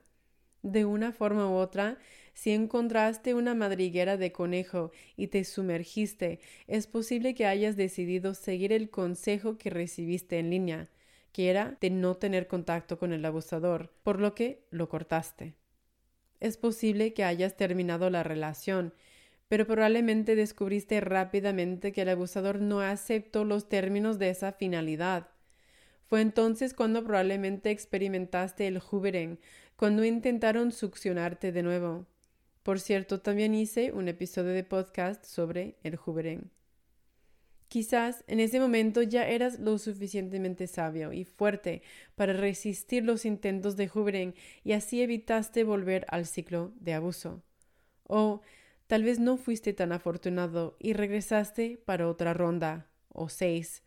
De 0.61 0.85
una 0.85 1.11
forma 1.11 1.49
u 1.49 1.55
otra, 1.55 1.97
si 2.33 2.51
encontraste 2.51 3.33
una 3.33 3.53
madriguera 3.53 4.15
de 4.15 4.31
conejo 4.31 4.91
y 5.17 5.27
te 5.27 5.43
sumergiste, 5.43 6.39
es 6.67 6.87
posible 6.87 7.35
que 7.35 7.47
hayas 7.47 7.75
decidido 7.75 8.33
seguir 8.33 8.71
el 8.71 8.89
consejo 8.89 9.57
que 9.57 9.69
recibiste 9.69 10.39
en 10.39 10.51
línea, 10.51 10.89
que 11.33 11.49
era 11.49 11.77
de 11.81 11.89
no 11.89 12.15
tener 12.15 12.47
contacto 12.47 12.97
con 12.97 13.11
el 13.11 13.25
abusador, 13.25 13.91
por 14.03 14.21
lo 14.21 14.35
que 14.35 14.61
lo 14.69 14.87
cortaste. 14.87 15.55
Es 16.39 16.55
posible 16.55 17.13
que 17.13 17.23
hayas 17.23 17.57
terminado 17.57 18.09
la 18.09 18.23
relación 18.23 18.93
pero 19.47 19.65
probablemente 19.65 20.35
descubriste 20.35 20.99
rápidamente 20.99 21.91
que 21.91 22.01
el 22.01 22.09
abusador 22.09 22.59
no 22.59 22.81
aceptó 22.81 23.43
los 23.43 23.69
términos 23.69 24.19
de 24.19 24.29
esa 24.29 24.51
finalidad. 24.51 25.29
Fue 26.05 26.21
entonces 26.21 26.73
cuando 26.73 27.03
probablemente 27.03 27.71
experimentaste 27.71 28.67
el 28.67 28.79
hoovering, 28.79 29.39
cuando 29.75 30.03
intentaron 30.03 30.71
succionarte 30.71 31.51
de 31.51 31.63
nuevo. 31.63 32.05
Por 32.63 32.79
cierto, 32.79 33.21
también 33.21 33.53
hice 33.55 33.91
un 33.91 34.07
episodio 34.07 34.51
de 34.51 34.63
podcast 34.63 35.23
sobre 35.23 35.75
el 35.83 35.97
hoovering. 35.97 36.49
Quizás 37.69 38.23
en 38.27 38.39
ese 38.39 38.61
momento 38.61 39.01
ya 39.01 39.27
eras 39.27 39.59
lo 39.59 39.77
suficientemente 39.77 40.67
sabio 40.67 41.11
y 41.11 41.25
fuerte 41.25 41.81
para 42.15 42.31
resistir 42.31 43.03
los 43.03 43.25
intentos 43.25 43.75
de 43.75 43.89
hoovering 43.93 44.35
y 44.63 44.71
así 44.71 45.01
evitaste 45.01 45.65
volver 45.65 46.05
al 46.09 46.25
ciclo 46.25 46.71
de 46.79 46.93
abuso. 46.93 47.43
O 48.03 48.41
Tal 48.87 49.03
vez 49.03 49.19
no 49.19 49.37
fuiste 49.37 49.73
tan 49.73 49.91
afortunado 49.91 50.77
y 50.79 50.93
regresaste 50.93 51.77
para 51.85 52.07
otra 52.07 52.33
ronda 52.33 52.89
o 53.09 53.29
seis. 53.29 53.83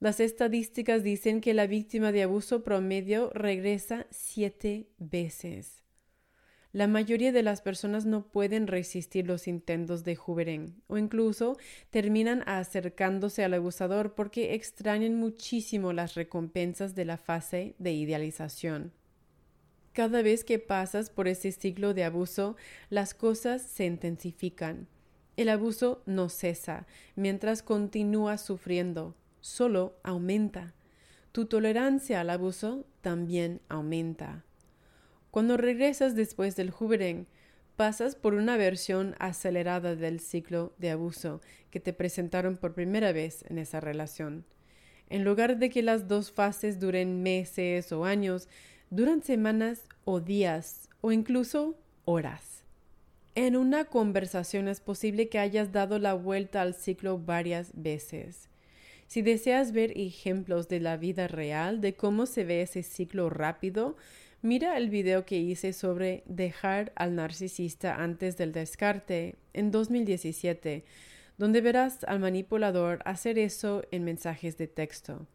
Las 0.00 0.18
estadísticas 0.18 1.04
dicen 1.04 1.40
que 1.40 1.54
la 1.54 1.66
víctima 1.66 2.10
de 2.10 2.22
abuso 2.24 2.64
promedio 2.64 3.30
regresa 3.34 4.06
siete 4.10 4.88
veces. 4.98 5.82
La 6.72 6.88
mayoría 6.88 7.32
de 7.32 7.42
las 7.42 7.60
personas 7.60 8.06
no 8.06 8.26
pueden 8.32 8.66
resistir 8.66 9.26
los 9.26 9.46
intentos 9.46 10.04
de 10.04 10.18
Huberen 10.26 10.82
o 10.86 10.96
incluso 10.96 11.58
terminan 11.90 12.42
acercándose 12.46 13.44
al 13.44 13.52
abusador 13.52 14.14
porque 14.14 14.54
extrañan 14.54 15.14
muchísimo 15.14 15.92
las 15.92 16.14
recompensas 16.14 16.94
de 16.94 17.04
la 17.04 17.18
fase 17.18 17.74
de 17.78 17.92
idealización. 17.92 18.92
Cada 19.92 20.22
vez 20.22 20.42
que 20.42 20.58
pasas 20.58 21.10
por 21.10 21.28
ese 21.28 21.52
ciclo 21.52 21.92
de 21.92 22.04
abuso, 22.04 22.56
las 22.88 23.12
cosas 23.12 23.60
se 23.62 23.84
intensifican. 23.84 24.88
El 25.36 25.48
abuso 25.48 26.02
no 26.06 26.28
cesa 26.28 26.86
mientras 27.14 27.62
continúas 27.62 28.40
sufriendo, 28.42 29.14
solo 29.40 29.96
aumenta. 30.02 30.74
Tu 31.32 31.46
tolerancia 31.46 32.20
al 32.20 32.30
abuso 32.30 32.86
también 33.00 33.60
aumenta. 33.68 34.44
Cuando 35.30 35.56
regresas 35.56 36.14
después 36.14 36.56
del 36.56 36.72
Huberen, 36.78 37.26
pasas 37.76 38.14
por 38.14 38.34
una 38.34 38.56
versión 38.56 39.14
acelerada 39.18 39.96
del 39.96 40.20
ciclo 40.20 40.74
de 40.78 40.90
abuso 40.90 41.40
que 41.70 41.80
te 41.80 41.92
presentaron 41.92 42.56
por 42.56 42.74
primera 42.74 43.12
vez 43.12 43.44
en 43.48 43.58
esa 43.58 43.80
relación. 43.80 44.44
En 45.08 45.24
lugar 45.24 45.58
de 45.58 45.68
que 45.70 45.82
las 45.82 46.08
dos 46.08 46.32
fases 46.32 46.80
duren 46.80 47.22
meses 47.22 47.92
o 47.92 48.04
años, 48.04 48.48
duran 48.92 49.22
semanas 49.22 49.84
o 50.04 50.20
días 50.20 50.90
o 51.00 51.12
incluso 51.12 51.78
horas. 52.04 52.62
En 53.34 53.56
una 53.56 53.86
conversación 53.86 54.68
es 54.68 54.80
posible 54.80 55.30
que 55.30 55.38
hayas 55.38 55.72
dado 55.72 55.98
la 55.98 56.12
vuelta 56.12 56.60
al 56.60 56.74
ciclo 56.74 57.18
varias 57.18 57.70
veces. 57.72 58.50
Si 59.06 59.22
deseas 59.22 59.72
ver 59.72 59.98
ejemplos 59.98 60.68
de 60.68 60.80
la 60.80 60.98
vida 60.98 61.26
real 61.26 61.80
de 61.80 61.94
cómo 61.94 62.26
se 62.26 62.44
ve 62.44 62.60
ese 62.60 62.82
ciclo 62.82 63.30
rápido, 63.30 63.96
mira 64.42 64.76
el 64.76 64.90
video 64.90 65.24
que 65.24 65.38
hice 65.38 65.72
sobre 65.72 66.22
dejar 66.26 66.92
al 66.94 67.14
narcisista 67.14 67.96
antes 67.96 68.36
del 68.36 68.52
descarte 68.52 69.36
en 69.54 69.70
2017, 69.70 70.84
donde 71.38 71.62
verás 71.62 72.04
al 72.04 72.20
manipulador 72.20 73.00
hacer 73.06 73.38
eso 73.38 73.84
en 73.90 74.04
mensajes 74.04 74.58
de 74.58 74.68
texto. 74.68 75.26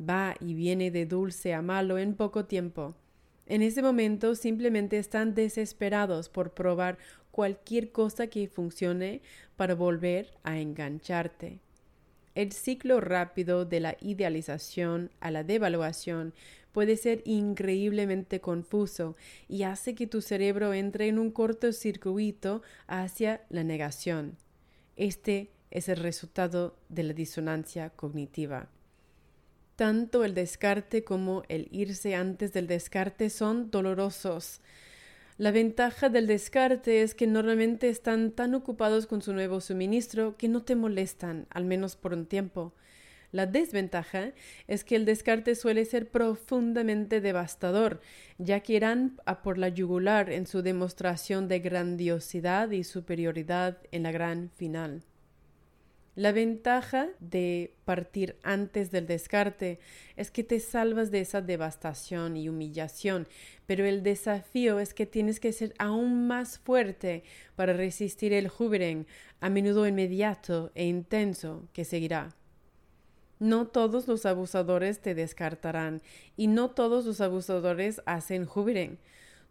Va 0.00 0.34
y 0.40 0.54
viene 0.54 0.90
de 0.90 1.04
dulce 1.04 1.52
a 1.52 1.62
malo 1.62 1.98
en 1.98 2.14
poco 2.14 2.46
tiempo. 2.46 2.94
En 3.46 3.62
ese 3.62 3.82
momento 3.82 4.34
simplemente 4.34 4.98
están 4.98 5.34
desesperados 5.34 6.28
por 6.28 6.54
probar 6.54 6.98
cualquier 7.30 7.92
cosa 7.92 8.28
que 8.28 8.48
funcione 8.48 9.22
para 9.56 9.74
volver 9.74 10.32
a 10.44 10.58
engancharte. 10.58 11.60
El 12.34 12.52
ciclo 12.52 13.00
rápido 13.00 13.64
de 13.64 13.80
la 13.80 13.96
idealización 14.00 15.10
a 15.20 15.30
la 15.30 15.42
devaluación 15.42 16.32
puede 16.72 16.96
ser 16.96 17.22
increíblemente 17.24 18.40
confuso 18.40 19.16
y 19.48 19.64
hace 19.64 19.94
que 19.94 20.06
tu 20.06 20.20
cerebro 20.20 20.72
entre 20.72 21.08
en 21.08 21.18
un 21.18 21.30
cortocircuito 21.32 22.62
hacia 22.86 23.42
la 23.50 23.64
negación. 23.64 24.36
Este 24.96 25.50
es 25.70 25.88
el 25.88 25.96
resultado 25.96 26.76
de 26.88 27.02
la 27.02 27.12
disonancia 27.12 27.90
cognitiva. 27.90 28.68
Tanto 29.80 30.24
el 30.24 30.34
descarte 30.34 31.04
como 31.04 31.42
el 31.48 31.66
irse 31.70 32.14
antes 32.14 32.52
del 32.52 32.66
descarte 32.66 33.30
son 33.30 33.70
dolorosos. 33.70 34.60
La 35.38 35.52
ventaja 35.52 36.10
del 36.10 36.26
descarte 36.26 37.00
es 37.00 37.14
que 37.14 37.26
normalmente 37.26 37.88
están 37.88 38.32
tan 38.32 38.54
ocupados 38.54 39.06
con 39.06 39.22
su 39.22 39.32
nuevo 39.32 39.62
suministro 39.62 40.36
que 40.36 40.48
no 40.48 40.64
te 40.64 40.76
molestan, 40.76 41.46
al 41.48 41.64
menos 41.64 41.96
por 41.96 42.12
un 42.12 42.26
tiempo. 42.26 42.74
La 43.32 43.46
desventaja 43.46 44.32
es 44.68 44.84
que 44.84 44.96
el 44.96 45.06
descarte 45.06 45.54
suele 45.54 45.86
ser 45.86 46.10
profundamente 46.10 47.22
devastador, 47.22 48.02
ya 48.36 48.60
que 48.60 48.74
irán 48.74 49.18
a 49.24 49.40
por 49.40 49.56
la 49.56 49.70
yugular 49.70 50.30
en 50.30 50.46
su 50.46 50.60
demostración 50.60 51.48
de 51.48 51.58
grandiosidad 51.60 52.70
y 52.70 52.84
superioridad 52.84 53.78
en 53.92 54.02
la 54.02 54.12
gran 54.12 54.50
final. 54.50 55.04
La 56.20 56.32
ventaja 56.32 57.08
de 57.18 57.72
partir 57.86 58.36
antes 58.42 58.90
del 58.90 59.06
descarte 59.06 59.80
es 60.16 60.30
que 60.30 60.44
te 60.44 60.60
salvas 60.60 61.10
de 61.10 61.20
esa 61.20 61.40
devastación 61.40 62.36
y 62.36 62.50
humillación, 62.50 63.26
pero 63.64 63.86
el 63.86 64.02
desafío 64.02 64.80
es 64.80 64.92
que 64.92 65.06
tienes 65.06 65.40
que 65.40 65.54
ser 65.54 65.72
aún 65.78 66.26
más 66.26 66.58
fuerte 66.58 67.24
para 67.56 67.72
resistir 67.72 68.34
el 68.34 68.48
júbilo, 68.48 69.06
a 69.40 69.48
menudo 69.48 69.86
inmediato 69.86 70.72
e 70.74 70.84
intenso, 70.84 71.66
que 71.72 71.86
seguirá. 71.86 72.36
No 73.38 73.68
todos 73.68 74.06
los 74.06 74.26
abusadores 74.26 75.00
te 75.00 75.14
descartarán 75.14 76.02
y 76.36 76.48
no 76.48 76.70
todos 76.70 77.06
los 77.06 77.22
abusadores 77.22 78.02
hacen 78.04 78.44
júbilo. 78.44 78.98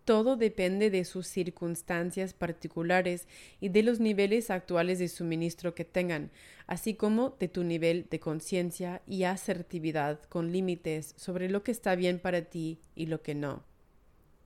Todo 0.06 0.36
depende 0.38 0.90
de 0.90 1.06
sus 1.06 1.28
circunstancias 1.28 2.34
particulares 2.34 3.28
y 3.60 3.70
de 3.70 3.84
los 3.84 4.00
niveles 4.00 4.50
actuales 4.50 5.00
de 5.00 5.08
suministro 5.08 5.76
que 5.76 5.86
tengan, 5.86 6.32
así 6.66 6.96
como 6.96 7.36
de 7.40 7.48
tu 7.48 7.64
nivel 7.64 8.08
de 8.10 8.20
conciencia 8.20 9.02
y 9.06 9.24
asertividad 9.24 10.20
con 10.30 10.52
límites 10.52 11.14
sobre 11.16 11.50
lo 11.50 11.64
que 11.64 11.72
está 11.72 11.96
bien 11.96 12.20
para 12.20 12.42
ti 12.42 12.80
y 12.96 13.06
lo 13.06 13.22
que 13.22 13.36
no. 13.36 13.64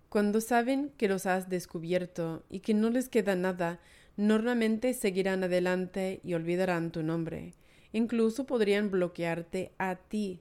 Cuando 0.10 0.41
saben 0.41 0.91
que 0.98 1.07
los 1.07 1.25
has 1.25 1.50
descubierto 1.50 2.43
y 2.50 2.60
que 2.60 2.74
no 2.74 2.89
les 2.89 3.10
queda 3.10 3.36
nada, 3.36 3.79
normalmente 4.15 4.93
seguirán 4.93 5.43
adelante 5.43 6.22
y 6.24 6.36
olvidarán 6.36 6.91
tu 6.91 7.01
nombre. 7.01 7.55
Incluso 7.93 8.45
podrían 8.45 8.91
bloquearte 8.91 9.72
a 9.77 9.95
ti 9.95 10.39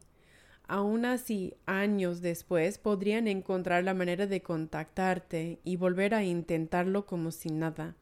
Aún 0.73 1.05
así, 1.05 1.53
años 1.67 2.23
después 2.23 2.79
podrían 2.79 3.29
encontrar 3.29 3.85
la 3.85 3.93
manera 3.93 4.27
de 4.27 4.41
contactarte 4.41 5.59
y 5.65 5.77
volver 5.77 6.15
a 6.15 6.25
intentarlo 6.25 7.05
como 7.05 7.31
si 7.31 7.51
nada. 7.51 7.95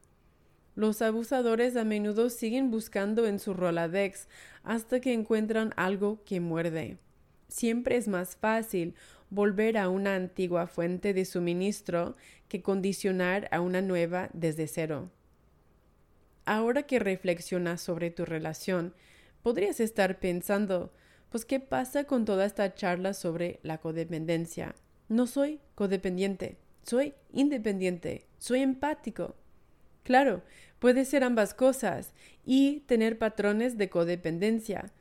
Los 0.75 1.01
abusadores 1.01 1.75
a 1.75 1.83
menudo 1.83 2.29
siguen 2.29 2.71
buscando 2.71 3.27
en 3.27 3.39
su 3.39 3.53
Roladex 3.53 4.29
hasta 4.63 5.01
que 5.01 5.11
encuentran 5.11 5.73
algo 5.75 6.23
que 6.23 6.39
muerde. 6.39 6.97
Siempre 7.49 7.97
es 7.97 8.07
más 8.07 8.37
fácil 8.37 8.95
volver 9.29 9.77
a 9.77 9.89
una 9.89 10.15
antigua 10.15 10.65
fuente 10.65 11.13
de 11.13 11.25
suministro 11.25 12.15
que 12.47 12.61
condicionar 12.61 13.49
a 13.51 13.59
una 13.59 13.81
nueva 13.81 14.29
desde 14.31 14.67
cero. 14.67 15.11
Ahora 16.45 16.83
que 16.83 16.99
reflexionas 16.99 17.81
sobre 17.81 18.11
tu 18.11 18.23
relación, 18.23 18.93
podrías 19.43 19.81
estar 19.81 20.19
pensando 20.19 20.93
pues, 21.31 21.45
¿qué 21.45 21.61
pasa 21.61 22.03
con 22.03 22.25
toda 22.25 22.45
esta 22.45 22.75
charla 22.75 23.13
sobre 23.13 23.59
la 23.63 23.77
codependencia? 23.77 24.75
No 25.07 25.27
soy 25.27 25.59
codependiente, 25.75 26.57
soy 26.83 27.13
independiente, 27.31 28.27
soy 28.37 28.59
empático. 28.59 29.35
Claro, 30.03 30.41
puede 30.79 31.05
ser 31.05 31.23
ambas 31.23 31.53
cosas 31.53 32.13
y 32.45 32.81
tener 32.81 33.17
patrones 33.17 33.77
de 33.77 33.89
codependencia. 33.89 34.91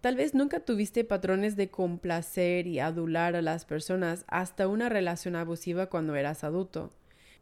Tal 0.00 0.16
vez 0.16 0.34
nunca 0.34 0.60
tuviste 0.60 1.04
patrones 1.04 1.54
de 1.56 1.68
complacer 1.68 2.66
y 2.66 2.78
adular 2.78 3.36
a 3.36 3.42
las 3.42 3.66
personas 3.66 4.24
hasta 4.26 4.68
una 4.68 4.88
relación 4.88 5.36
abusiva 5.36 5.86
cuando 5.86 6.14
eras 6.14 6.44
adulto. 6.44 6.92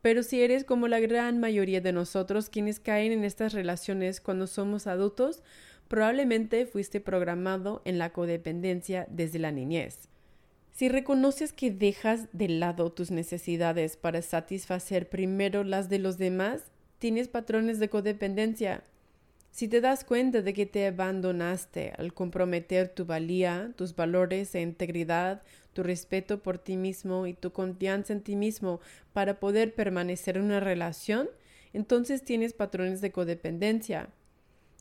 Pero 0.00 0.24
si 0.24 0.42
eres 0.42 0.64
como 0.64 0.88
la 0.88 0.98
gran 0.98 1.38
mayoría 1.38 1.80
de 1.80 1.92
nosotros 1.92 2.48
quienes 2.48 2.80
caen 2.80 3.12
en 3.12 3.22
estas 3.22 3.52
relaciones 3.52 4.20
cuando 4.20 4.48
somos 4.48 4.88
adultos, 4.88 5.42
probablemente 5.92 6.64
fuiste 6.64 7.02
programado 7.02 7.82
en 7.84 7.98
la 7.98 8.14
codependencia 8.14 9.06
desde 9.10 9.38
la 9.38 9.52
niñez. 9.52 10.08
Si 10.72 10.88
reconoces 10.88 11.52
que 11.52 11.70
dejas 11.70 12.28
de 12.32 12.48
lado 12.48 12.90
tus 12.90 13.10
necesidades 13.10 13.98
para 13.98 14.22
satisfacer 14.22 15.10
primero 15.10 15.64
las 15.64 15.90
de 15.90 15.98
los 15.98 16.16
demás, 16.16 16.62
tienes 16.98 17.28
patrones 17.28 17.78
de 17.78 17.90
codependencia. 17.90 18.84
Si 19.50 19.68
te 19.68 19.82
das 19.82 20.02
cuenta 20.02 20.40
de 20.40 20.54
que 20.54 20.64
te 20.64 20.86
abandonaste 20.86 21.92
al 21.98 22.14
comprometer 22.14 22.88
tu 22.88 23.04
valía, 23.04 23.74
tus 23.76 23.94
valores 23.94 24.54
e 24.54 24.62
integridad, 24.62 25.42
tu 25.74 25.82
respeto 25.82 26.42
por 26.42 26.56
ti 26.56 26.78
mismo 26.78 27.26
y 27.26 27.34
tu 27.34 27.52
confianza 27.52 28.14
en 28.14 28.22
ti 28.22 28.34
mismo 28.34 28.80
para 29.12 29.38
poder 29.38 29.74
permanecer 29.74 30.38
en 30.38 30.44
una 30.44 30.60
relación, 30.60 31.28
entonces 31.74 32.24
tienes 32.24 32.54
patrones 32.54 33.02
de 33.02 33.12
codependencia. 33.12 34.08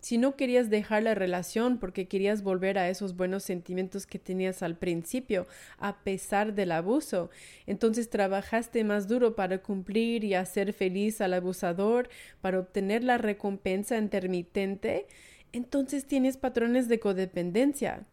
Si 0.01 0.17
no 0.17 0.35
querías 0.35 0.71
dejar 0.71 1.03
la 1.03 1.13
relación 1.13 1.77
porque 1.77 2.07
querías 2.07 2.41
volver 2.41 2.79
a 2.79 2.89
esos 2.89 3.15
buenos 3.15 3.43
sentimientos 3.43 4.07
que 4.07 4.17
tenías 4.17 4.63
al 4.63 4.75
principio, 4.75 5.45
a 5.77 5.99
pesar 6.03 6.55
del 6.55 6.71
abuso, 6.71 7.29
entonces 7.67 8.09
trabajaste 8.09 8.83
más 8.83 9.07
duro 9.07 9.35
para 9.35 9.59
cumplir 9.59 10.23
y 10.23 10.33
hacer 10.33 10.73
feliz 10.73 11.21
al 11.21 11.35
abusador, 11.35 12.09
para 12.41 12.59
obtener 12.59 13.03
la 13.03 13.19
recompensa 13.19 13.95
intermitente, 13.95 15.05
entonces 15.53 16.07
tienes 16.07 16.35
patrones 16.35 16.87
de 16.87 16.99
codependencia. 16.99 18.07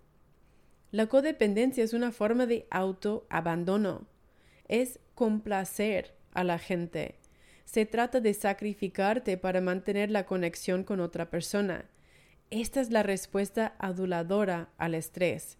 La 0.91 1.07
codependencia 1.07 1.83
es 1.83 1.95
una 1.95 2.13
forma 2.13 2.45
de 2.45 2.67
autoabandono. 2.71 4.07
Es 4.69 5.01
complacer 5.15 6.15
a 6.35 6.45
la 6.45 6.59
gente 6.59 7.18
se 7.69 7.85
trata 7.85 8.21
de 8.23 8.33
sacrificarte 8.33 9.37
para 9.37 9.61
mantener 9.61 10.11
la 10.11 10.25
conexión 10.25 10.85
con 10.85 11.01
otra 11.01 11.29
persona. 11.29 11.85
Esta 12.49 12.81
es 12.81 12.91
la 12.91 13.03
respuesta 13.03 13.75
aduladora 13.79 14.71
al 14.79 14.95
estrés. 14.95 15.59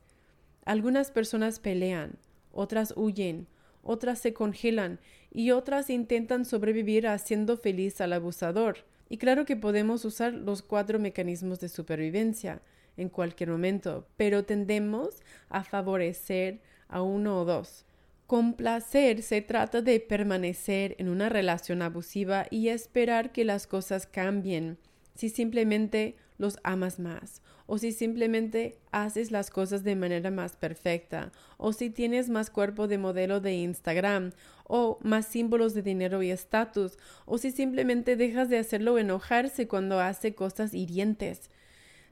Algunas 0.65 1.11
personas 1.11 1.61
pelean, 1.61 2.13
otras 2.51 2.95
huyen, 2.97 3.47
otras 3.83 4.21
se 4.21 4.33
congelan 4.33 5.01
y 5.31 5.51
otras 5.51 5.91
intentan 5.91 6.47
sobrevivir 6.47 7.07
haciendo 7.07 7.59
feliz 7.59 8.01
al 8.01 8.15
abusador. 8.15 8.87
Y 9.11 9.19
claro 9.19 9.45
que 9.45 9.57
podemos 9.57 10.07
usar 10.07 10.33
los 10.33 10.63
cuatro 10.63 10.99
mecanismos 10.99 11.61
de 11.61 11.69
supervivencia 11.69 12.63
en 12.97 13.11
cualquier 13.11 13.51
momento, 13.51 14.07
pero 14.17 14.47
tendemos 14.47 15.21
a 15.51 15.63
favorecer 15.63 16.63
a 16.89 17.03
uno 17.03 17.43
o 17.43 17.45
dos. 17.45 17.85
Complacer 18.29 19.23
se 19.23 19.41
trata 19.41 19.81
de 19.81 20.01
permanecer 20.01 20.97
en 20.99 21.09
una 21.09 21.31
relación 21.31 21.81
abusiva 21.81 22.47
y 22.51 22.69
esperar 22.69 23.33
que 23.33 23.43
las 23.43 23.67
cosas 23.67 24.07
cambien 24.07 24.77
si 25.15 25.31
simplemente 25.31 26.15
los 26.37 26.59
amas 26.63 27.01
más, 27.01 27.41
o 27.65 27.79
si 27.79 27.91
simplemente 27.91 28.77
haces 28.93 29.31
las 29.31 29.49
cosas 29.49 29.83
de 29.83 29.97
manera 29.97 30.31
más 30.31 30.57
perfecta, 30.57 31.33
o 31.57 31.73
si 31.73 31.89
tienes 31.89 32.29
más 32.29 32.51
cuerpo 32.51 32.87
de 32.87 32.99
modelo 32.99 33.41
de 33.41 33.55
Instagram, 33.55 34.33
o 34.65 34.99
más 35.03 35.25
símbolos 35.25 35.73
de 35.73 35.81
dinero 35.81 36.23
y 36.23 36.31
estatus, 36.31 36.99
o 37.25 37.39
si 37.39 37.51
simplemente 37.51 38.15
dejas 38.15 38.51
de 38.51 38.59
hacerlo 38.59 38.99
enojarse 38.99 39.67
cuando 39.67 40.01
hace 40.01 40.35
cosas 40.35 40.75
hirientes. 40.75 41.51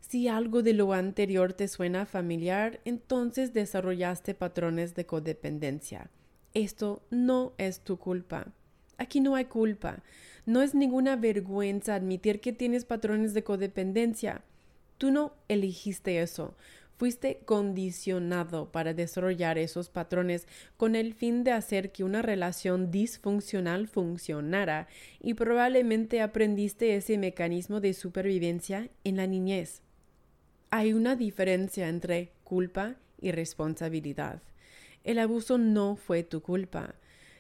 Si 0.00 0.28
algo 0.28 0.62
de 0.62 0.72
lo 0.72 0.92
anterior 0.92 1.52
te 1.52 1.68
suena 1.68 2.06
familiar, 2.06 2.80
entonces 2.84 3.52
desarrollaste 3.52 4.34
patrones 4.34 4.94
de 4.94 5.04
codependencia. 5.06 6.10
Esto 6.54 7.02
no 7.10 7.52
es 7.58 7.80
tu 7.80 7.98
culpa. 7.98 8.52
Aquí 8.98 9.20
no 9.20 9.34
hay 9.34 9.46
culpa. 9.46 10.02
No 10.46 10.62
es 10.62 10.74
ninguna 10.74 11.16
vergüenza 11.16 11.94
admitir 11.94 12.40
que 12.40 12.52
tienes 12.52 12.84
patrones 12.84 13.34
de 13.34 13.44
codependencia. 13.44 14.42
Tú 14.96 15.10
no 15.10 15.34
elegiste 15.48 16.22
eso. 16.22 16.56
Fuiste 16.96 17.40
condicionado 17.44 18.72
para 18.72 18.94
desarrollar 18.94 19.58
esos 19.58 19.90
patrones 19.90 20.48
con 20.78 20.96
el 20.96 21.12
fin 21.12 21.44
de 21.44 21.52
hacer 21.52 21.92
que 21.92 22.04
una 22.04 22.22
relación 22.22 22.90
disfuncional 22.90 23.86
funcionara 23.86 24.88
y 25.20 25.34
probablemente 25.34 26.22
aprendiste 26.22 26.96
ese 26.96 27.18
mecanismo 27.18 27.80
de 27.80 27.92
supervivencia 27.92 28.88
en 29.04 29.16
la 29.18 29.26
niñez. 29.26 29.82
Hay 30.70 30.92
una 30.92 31.16
diferencia 31.16 31.88
entre 31.88 32.32
culpa 32.44 32.96
y 33.20 33.30
responsabilidad. 33.30 34.42
El 35.04 35.18
abuso 35.18 35.58
no 35.58 35.96
fue 35.96 36.22
tu 36.22 36.42
culpa. 36.42 36.96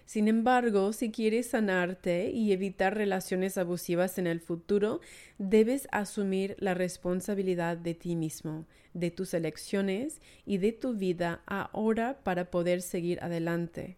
Sin 0.06 0.28
embargo, 0.28 0.92
si 0.92 1.10
quieres 1.10 1.48
sanarte 1.48 2.30
y 2.30 2.52
evitar 2.52 2.94
relaciones 2.94 3.58
abusivas 3.58 4.18
en 4.18 4.28
el 4.28 4.40
futuro, 4.40 5.00
debes 5.38 5.88
asumir 5.90 6.54
la 6.60 6.74
responsabilidad 6.74 7.76
de 7.76 7.94
ti 7.94 8.14
mismo, 8.14 8.66
de 8.94 9.10
tus 9.10 9.34
elecciones 9.34 10.20
y 10.44 10.58
de 10.58 10.70
tu 10.70 10.94
vida 10.94 11.42
ahora 11.46 12.20
para 12.22 12.52
poder 12.52 12.82
seguir 12.82 13.18
adelante. 13.20 13.96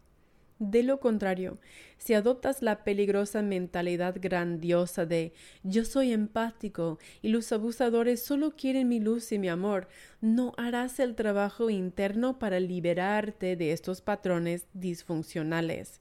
De 0.59 0.83
lo 0.83 0.99
contrario, 0.99 1.59
si 1.99 2.15
adoptas 2.15 2.63
la 2.63 2.83
peligrosa 2.83 3.43
mentalidad 3.43 4.17
grandiosa 4.21 5.07
de 5.07 5.33
yo 5.63 5.85
soy 5.85 6.13
empático 6.13 6.99
y 7.23 7.29
los 7.29 7.53
abusadores 7.53 8.23
solo 8.25 8.57
quieren 8.57 8.89
mi 8.89 8.99
luz 8.99 9.31
y 9.31 9.39
mi 9.39 9.49
amor, 9.49 9.87
no 10.21 10.55
harás 10.57 10.99
el 10.99 11.15
trabajo 11.15 11.71
interno 11.71 12.41
para 12.41 12.59
liberarte 12.59 13.55
de 13.55 13.71
estos 13.71 14.01
patrones 14.01 14.67
disfuncionales. 14.75 16.01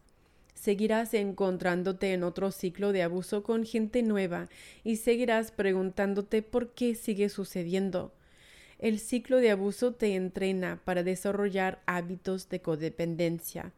Seguirás 0.55 1.13
encontrándote 1.13 2.13
en 2.13 2.23
otro 2.23 2.51
ciclo 2.51 2.91
de 2.93 3.03
abuso 3.03 3.43
con 3.43 3.63
gente 3.63 4.01
nueva 4.01 4.49
y 4.83 4.95
seguirás 4.95 5.51
preguntándote 5.51 6.41
por 6.41 6.73
qué 6.73 6.95
sigue 6.95 7.29
sucediendo. 7.29 8.11
El 8.79 8.97
ciclo 8.97 9.37
de 9.37 9.51
abuso 9.51 9.93
te 9.93 10.15
entrena 10.15 10.81
para 10.83 11.03
desarrollar 11.03 11.83
hábitos 11.85 12.49
de 12.49 12.59
codependencia 12.59 13.71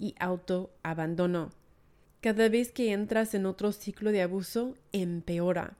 y 0.00 0.16
autoabandono. 0.18 1.50
Cada 2.20 2.48
vez 2.48 2.72
que 2.72 2.92
entras 2.92 3.34
en 3.34 3.46
otro 3.46 3.70
ciclo 3.70 4.10
de 4.10 4.22
abuso, 4.22 4.74
empeora. 4.92 5.76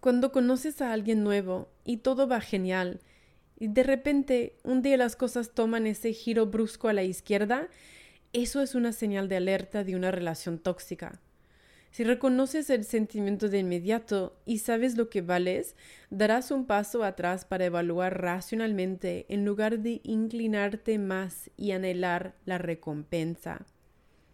Cuando 0.00 0.30
conoces 0.30 0.82
a 0.82 0.92
alguien 0.92 1.24
nuevo 1.24 1.68
y 1.84 1.98
todo 1.98 2.28
va 2.28 2.40
genial, 2.40 3.00
y 3.58 3.68
de 3.68 3.82
repente 3.82 4.58
un 4.62 4.82
día 4.82 4.98
las 4.98 5.16
cosas 5.16 5.52
toman 5.54 5.86
ese 5.86 6.12
giro 6.12 6.46
brusco 6.46 6.88
a 6.88 6.92
la 6.92 7.04
izquierda, 7.04 7.68
eso 8.32 8.60
es 8.60 8.74
una 8.74 8.92
señal 8.92 9.28
de 9.28 9.36
alerta 9.36 9.82
de 9.82 9.96
una 9.96 10.10
relación 10.10 10.58
tóxica. 10.58 11.20
Si 11.96 12.04
reconoces 12.04 12.68
el 12.68 12.84
sentimiento 12.84 13.48
de 13.48 13.60
inmediato 13.60 14.36
y 14.44 14.58
sabes 14.58 14.98
lo 14.98 15.08
que 15.08 15.22
vales, 15.22 15.76
darás 16.10 16.50
un 16.50 16.66
paso 16.66 17.02
atrás 17.02 17.46
para 17.46 17.64
evaluar 17.64 18.20
racionalmente 18.20 19.24
en 19.30 19.46
lugar 19.46 19.78
de 19.78 20.02
inclinarte 20.04 20.98
más 20.98 21.50
y 21.56 21.70
anhelar 21.70 22.34
la 22.44 22.58
recompensa. 22.58 23.64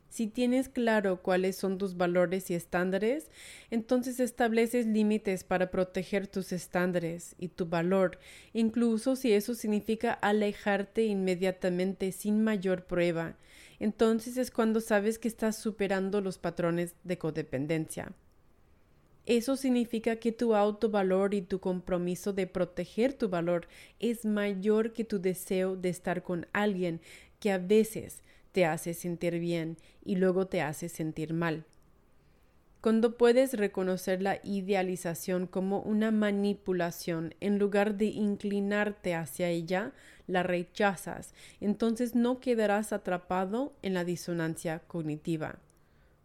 Si 0.09 0.27
tienes 0.27 0.68
claro 0.68 1.22
cuáles 1.22 1.55
son 1.55 1.79
tus 1.79 1.96
valores 1.96 2.51
y 2.51 2.55
estándares, 2.55 3.31
entonces 3.70 4.18
estableces 4.18 4.85
límites 4.87 5.44
para 5.44 5.70
proteger 5.70 6.27
tus 6.27 6.51
estándares 6.51 7.37
y 7.38 7.46
tu 7.46 7.66
valor, 7.66 8.18
incluso 8.53 9.14
si 9.14 9.35
eso 9.35 9.55
significa 9.55 10.12
alejarte 10.12 11.05
inmediatamente 11.05 12.11
sin 12.11 12.42
mayor 12.42 12.87
prueba, 12.87 13.37
entonces 13.83 14.37
es 14.37 14.53
cuando 14.53 14.81
sabes 14.81 15.18
que 15.18 15.27
estás 15.27 15.57
superando 15.57 16.21
los 16.21 16.38
patrones 16.38 16.95
de 17.03 17.18
codependencia. 17.18 18.12
Eso 19.27 19.57
significa 19.57 20.14
que 20.16 20.31
tu 20.31 20.55
autovalor 20.55 21.35
y 21.35 21.42
tu 21.42 21.59
compromiso 21.59 22.33
de 22.33 22.47
proteger 22.47 23.12
tu 23.12 23.29
valor 23.29 23.66
es 23.99 24.25
mayor 24.25 24.92
que 24.92 25.03
tu 25.03 25.21
deseo 25.21 25.75
de 25.75 25.88
estar 25.88 26.23
con 26.23 26.47
alguien 26.53 27.01
que 27.40 27.51
a 27.51 27.59
veces 27.59 28.23
te 28.53 28.66
hace 28.66 28.95
sentir 28.95 29.40
bien 29.40 29.77
y 30.05 30.14
luego 30.14 30.47
te 30.47 30.61
hace 30.62 30.88
sentir 30.88 31.35
mal. 31.35 31.64
Cuando 32.83 33.16
puedes 33.16 33.55
reconocer 33.55 34.23
la 34.23 34.40
idealización 34.42 35.47
como 35.47 35.83
una 35.83 36.11
manipulación 36.11 37.33
en 37.38 37.61
lugar 37.61 37.95
de 37.95 38.07
inclinarte 38.07 39.14
hacia 39.14 39.49
ella, 39.51 39.92
la 40.27 40.42
rechazas, 40.42 41.33
entonces 41.61 42.16
no 42.16 42.40
quedarás 42.40 42.92
atrapado 42.92 43.73
en 43.83 43.95
la 43.95 44.03
disonancia 44.03 44.81
cognitiva. 44.81 45.61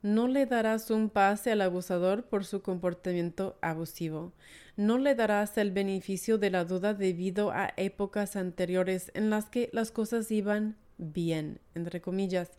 No 0.02 0.28
le 0.28 0.48
darás 0.48 0.90
un 0.90 1.12
pase 1.12 1.52
al 1.52 1.62
abusador 1.62 2.24
por 2.24 2.44
su 2.44 2.64
comportamiento 2.64 3.60
abusivo. 3.62 4.34
No 4.76 4.98
le 4.98 5.14
darás 5.14 5.60
el 5.60 5.70
beneficio 5.70 6.40
de 6.40 6.50
la 6.50 6.66
duda 6.66 6.96
debido 6.96 7.52
a 7.52 7.72
épocas 7.78 8.36
anteriores 8.36 9.12
en 9.14 9.30
las 9.30 9.46
que 9.46 9.70
las 9.74 9.92
cosas 9.92 10.32
iban 10.32 10.76
bien, 10.98 11.60
entre 11.76 12.02
comillas. 12.02 12.50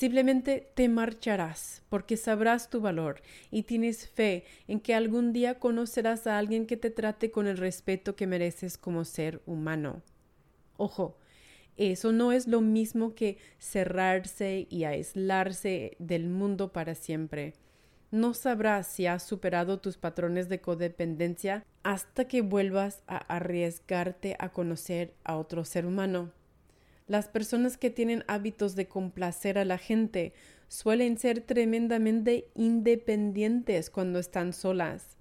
Simplemente 0.00 0.72
te 0.72 0.88
marcharás 0.88 1.82
porque 1.90 2.16
sabrás 2.16 2.70
tu 2.70 2.80
valor 2.80 3.20
y 3.50 3.64
tienes 3.64 4.08
fe 4.08 4.46
en 4.66 4.80
que 4.80 4.94
algún 4.94 5.34
día 5.34 5.58
conocerás 5.58 6.26
a 6.26 6.38
alguien 6.38 6.64
que 6.64 6.78
te 6.78 6.88
trate 6.88 7.30
con 7.30 7.46
el 7.46 7.58
respeto 7.58 8.16
que 8.16 8.26
mereces 8.26 8.78
como 8.78 9.04
ser 9.04 9.42
humano. 9.44 10.00
Ojo, 10.78 11.18
eso 11.76 12.12
no 12.12 12.32
es 12.32 12.48
lo 12.48 12.62
mismo 12.62 13.14
que 13.14 13.36
cerrarse 13.58 14.66
y 14.70 14.84
aislarse 14.84 15.96
del 15.98 16.30
mundo 16.30 16.72
para 16.72 16.94
siempre. 16.94 17.52
No 18.10 18.32
sabrás 18.32 18.86
si 18.86 19.04
has 19.06 19.22
superado 19.22 19.80
tus 19.80 19.98
patrones 19.98 20.48
de 20.48 20.62
codependencia 20.62 21.62
hasta 21.82 22.26
que 22.26 22.40
vuelvas 22.40 23.02
a 23.06 23.18
arriesgarte 23.18 24.34
a 24.38 24.48
conocer 24.48 25.12
a 25.24 25.36
otro 25.36 25.66
ser 25.66 25.84
humano. 25.84 26.30
Las 27.10 27.26
personas 27.26 27.76
que 27.76 27.90
tienen 27.90 28.22
hábitos 28.28 28.76
de 28.76 28.86
complacer 28.86 29.58
a 29.58 29.64
la 29.64 29.78
gente 29.78 30.32
suelen 30.68 31.18
ser 31.18 31.40
tremendamente 31.40 32.46
independientes 32.54 33.90
cuando 33.90 34.20
están 34.20 34.52
solas. 34.52 35.18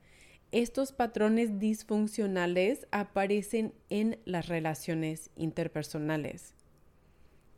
Estos 0.51 0.91
patrones 0.91 1.57
disfuncionales 1.57 2.85
aparecen 2.91 3.73
en 3.89 4.19
las 4.25 4.49
relaciones 4.49 5.31
interpersonales. 5.35 6.53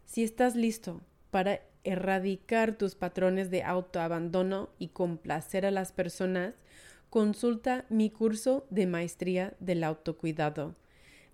Si 0.05 0.23
estás 0.23 0.55
listo 0.55 1.01
para 1.29 1.59
erradicar 1.83 2.77
tus 2.77 2.95
patrones 2.95 3.51
de 3.51 3.63
autoabandono 3.63 4.69
y 4.79 4.87
complacer 4.87 5.65
a 5.65 5.71
las 5.71 5.91
personas, 5.91 6.53
consulta 7.09 7.83
mi 7.89 8.09
curso 8.09 8.65
de 8.69 8.87
maestría 8.87 9.57
del 9.59 9.83
autocuidado. 9.83 10.77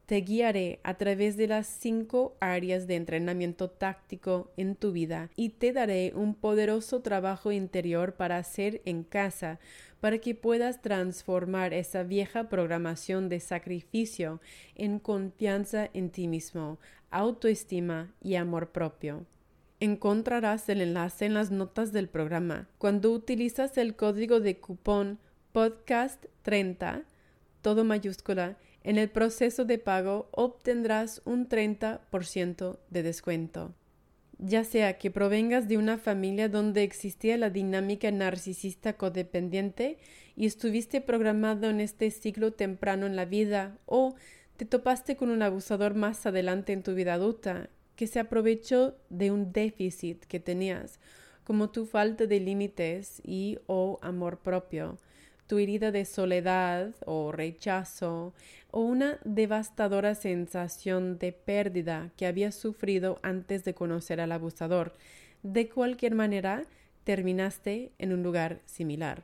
Te 0.07 0.21
guiaré 0.21 0.79
a 0.83 0.93
través 0.93 1.35
de 1.35 1.47
las 1.47 1.67
cinco 1.67 2.37
áreas 2.39 2.87
de 2.87 2.95
entrenamiento 2.95 3.69
táctico 3.69 4.49
en 4.55 4.77
tu 4.77 4.93
vida 4.93 5.29
y 5.35 5.49
te 5.49 5.73
daré 5.73 6.13
un 6.15 6.33
poderoso 6.33 7.01
trabajo 7.01 7.51
interior 7.51 8.13
para 8.13 8.37
hacer 8.37 8.81
en 8.85 9.03
casa 9.03 9.59
para 9.99 10.19
que 10.19 10.33
puedas 10.33 10.81
transformar 10.81 11.73
esa 11.73 12.03
vieja 12.03 12.47
programación 12.47 13.27
de 13.27 13.41
sacrificio 13.41 14.39
en 14.75 14.99
confianza 14.99 15.89
en 15.93 16.09
ti 16.09 16.29
mismo, 16.29 16.79
autoestima 17.11 18.13
y 18.21 18.35
amor 18.35 18.71
propio. 18.71 19.25
Encontrarás 19.81 20.69
el 20.69 20.79
enlace 20.79 21.25
en 21.25 21.33
las 21.33 21.51
notas 21.51 21.91
del 21.91 22.07
programa. 22.07 22.69
Cuando 22.77 23.11
utilizas 23.11 23.77
el 23.77 23.97
código 23.97 24.39
de 24.39 24.57
cupón 24.57 25.19
podcast 25.51 26.27
30, 26.43 27.03
todo 27.61 27.83
mayúscula, 27.83 28.55
en 28.87 28.97
el 28.97 29.09
proceso 29.09 29.65
de 29.65 29.79
pago 29.79 30.29
obtendrás 30.31 31.21
un 31.25 31.49
30% 31.49 32.79
de 32.89 33.03
descuento. 33.03 33.73
Ya 34.37 34.63
sea 34.63 34.97
que 34.97 35.11
provengas 35.11 35.67
de 35.67 35.77
una 35.77 35.97
familia 35.97 36.47
donde 36.47 36.83
existía 36.83 37.37
la 37.37 37.49
dinámica 37.49 38.09
narcisista 38.11 38.93
codependiente 38.93 39.97
y 40.37 40.45
estuviste 40.45 41.01
programado 41.01 41.69
en 41.69 41.81
este 41.81 42.09
ciclo 42.11 42.53
temprano 42.53 43.07
en 43.07 43.17
la 43.17 43.25
vida, 43.25 43.77
o 43.87 44.15
te 44.55 44.63
topaste 44.63 45.17
con 45.17 45.31
un 45.31 45.41
abusador 45.41 45.93
más 45.93 46.25
adelante 46.25 46.71
en 46.71 46.81
tu 46.81 46.95
vida 46.95 47.15
adulta 47.15 47.69
que 47.97 48.07
se 48.07 48.21
aprovechó 48.21 48.95
de 49.09 49.31
un 49.31 49.51
déficit 49.51 50.23
que 50.23 50.39
tenías, 50.39 51.01
como 51.43 51.71
tu 51.71 51.85
falta 51.85 52.25
de 52.25 52.39
límites 52.39 53.21
y 53.25 53.59
o 53.65 53.99
amor 54.01 54.39
propio, 54.39 54.97
tu 55.47 55.57
herida 55.57 55.91
de 55.91 56.05
soledad 56.05 56.93
o 57.05 57.31
rechazo, 57.31 58.33
o 58.77 58.81
una 58.81 59.17
devastadora 59.25 60.13
sensación 60.13 61.17
de 61.17 61.31
pérdida 61.31 62.11
que 62.15 62.27
habías 62.27 62.53
sufrido 62.53 63.17
antes 63.23 63.63
de 63.63 63.73
conocer 63.73 64.21
al 64.21 64.31
abusador. 64.31 64.93
De 65.41 65.67
cualquier 65.67 66.13
manera, 66.13 66.63
terminaste 67.03 67.91
en 67.97 68.13
un 68.13 68.21
lugar 68.21 68.59
similar. 68.67 69.23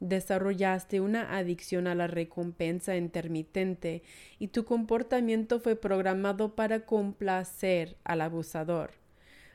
Desarrollaste 0.00 1.02
una 1.02 1.36
adicción 1.36 1.88
a 1.88 1.94
la 1.94 2.06
recompensa 2.06 2.96
intermitente 2.96 4.02
y 4.38 4.48
tu 4.48 4.64
comportamiento 4.64 5.60
fue 5.60 5.76
programado 5.76 6.54
para 6.54 6.86
complacer 6.86 7.98
al 8.02 8.22
abusador. 8.22 8.92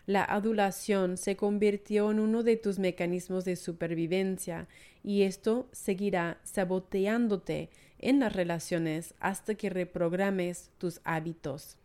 La 0.05 0.23
adulación 0.23 1.17
se 1.17 1.35
convirtió 1.35 2.11
en 2.11 2.19
uno 2.19 2.43
de 2.43 2.57
tus 2.57 2.77
mecanismos 2.77 3.43
de 3.43 3.55
supervivencia 3.55 4.67
y 5.03 5.23
esto 5.23 5.67
seguirá 5.71 6.37
saboteándote 6.43 7.71
en 8.05 8.19
las 8.19 8.33
relaciones 8.33 9.13
hasta 9.19 9.55
que 9.55 9.69
reprogrames 9.69 10.69
tus 10.77 11.01
hábitos. 11.03 11.77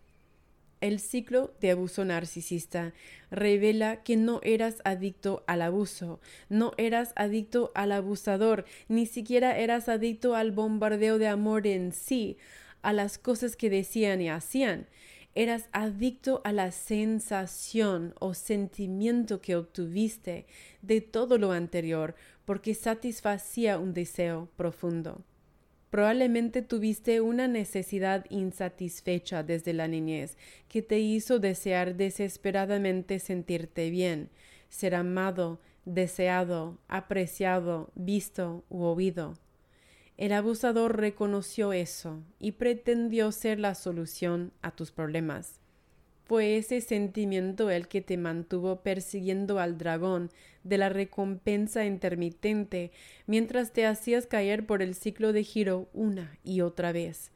El 0.80 0.98
ciclo 0.98 1.52
de 1.61 1.72
abuso 1.72 2.04
narcisista 2.04 2.94
revela 3.30 4.02
que 4.02 4.16
no 4.16 4.40
eras 4.42 4.76
adicto 4.85 5.44
al 5.46 5.62
abuso, 5.62 6.20
no 6.48 6.72
eras 6.78 7.12
adicto 7.16 7.70
al 7.74 7.92
abusador, 7.92 8.64
ni 8.88 9.06
siquiera 9.06 9.59
eras 9.59 9.88
adicto 9.88 10.35
al 10.35 10.52
bombardeo 10.52 11.18
de 11.18 11.28
amor 11.28 11.66
en 11.66 11.92
sí, 11.92 12.38
a 12.83 12.92
las 12.92 13.18
cosas 13.18 13.56
que 13.56 13.68
decían 13.68 14.20
y 14.20 14.30
hacían 14.30 14.87
eras 15.35 15.68
adicto 15.72 16.40
a 16.44 16.52
la 16.52 16.72
sensación 16.72 18.14
o 18.18 18.35
sentimiento 18.35 19.40
que 19.40 19.56
obtuviste 19.56 20.46
de 20.83 21.00
todo 21.00 21.38
lo 21.38 21.52
anterior 21.52 22.14
porque 22.44 22.74
satisfacía 22.74 23.78
un 23.78 23.94
deseo 23.94 24.48
profundo. 24.56 25.22
Probablemente 25.90 26.62
tuviste 26.62 27.20
una 27.20 27.48
necesidad 27.48 28.24
insatisfecha 28.31 29.42
desde 29.42 29.72
la 29.72 29.88
niñez 29.88 30.37
que 30.68 30.83
te 30.83 31.00
hizo 31.00 31.40
desear 31.40 31.96
desesperadamente 31.96 33.18
sentirte 33.18 33.90
bien, 33.90 34.31
ser 34.68 34.94
amado, 34.94 35.61
deseado, 35.85 36.79
apreciado, 36.87 37.90
visto 37.96 38.64
u 38.68 38.85
oído. 38.85 39.35
El 40.16 40.33
abusador 40.33 40.98
reconoció 40.98 41.72
eso 41.72 42.22
y 42.38 42.53
pretendió 42.53 43.33
ser 43.33 43.59
la 43.59 43.74
solución 43.74 44.53
a 44.62 44.70
tus 44.70 44.92
problemas. 44.92 45.60
Fue 46.31 46.59
ese 46.59 46.81
sentimiento 46.81 47.71
el 47.71 47.88
que 47.88 48.03
te 48.03 48.16
mantuvo 48.16 48.83
persiguiendo 48.83 49.59
al 49.59 49.79
dragón 49.79 50.31
de 50.62 50.79
la 50.79 50.88
recompensa 50.88 51.85
intermitente 51.85 52.93
mientras 53.27 53.73
te 53.73 53.85
hacías 53.85 54.29
caer 54.29 54.64
por 54.64 54.81
el 54.81 54.95
ciclo 54.95 55.33
de 55.33 55.43
giro 55.43 55.88
una 55.93 56.38
y 56.45 56.61
otra 56.61 56.93
vez. 56.93 57.33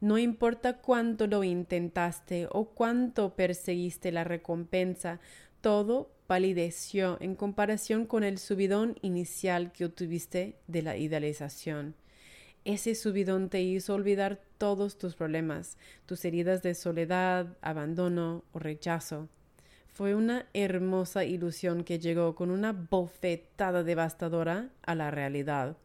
No 0.00 0.16
importa 0.16 0.78
cuánto 0.78 1.26
lo 1.26 1.44
intentaste 1.44 2.48
o 2.50 2.70
cuánto 2.70 3.36
perseguiste 3.36 4.10
la 4.10 4.24
recompensa, 4.24 5.20
todo 5.60 6.10
palideció 6.26 7.18
en 7.20 7.34
comparación 7.34 8.06
con 8.06 8.24
el 8.24 8.38
subidón 8.38 8.96
inicial 9.02 9.70
que 9.70 9.84
obtuviste 9.84 10.56
de 10.66 10.80
la 10.80 10.96
idealización. 10.96 11.94
Ese 12.64 12.94
subidón 12.94 13.48
te 13.48 13.62
hizo 13.62 13.94
olvidar 13.94 14.38
todos 14.58 14.98
tus 14.98 15.14
problemas, 15.14 15.78
tus 16.04 16.24
heridas 16.26 16.62
de 16.62 16.74
soledad, 16.74 17.56
abandono 17.62 18.44
o 18.52 18.58
rechazo. 18.58 19.28
Fue 19.88 20.14
una 20.14 20.46
hermosa 20.52 21.24
ilusión 21.24 21.84
que 21.84 21.98
llegó 21.98 22.34
con 22.34 22.50
una 22.50 22.72
bofetada 22.72 23.82
devastadora 23.82 24.68
a 24.82 24.94
la 24.94 25.10
realidad. 25.10 25.76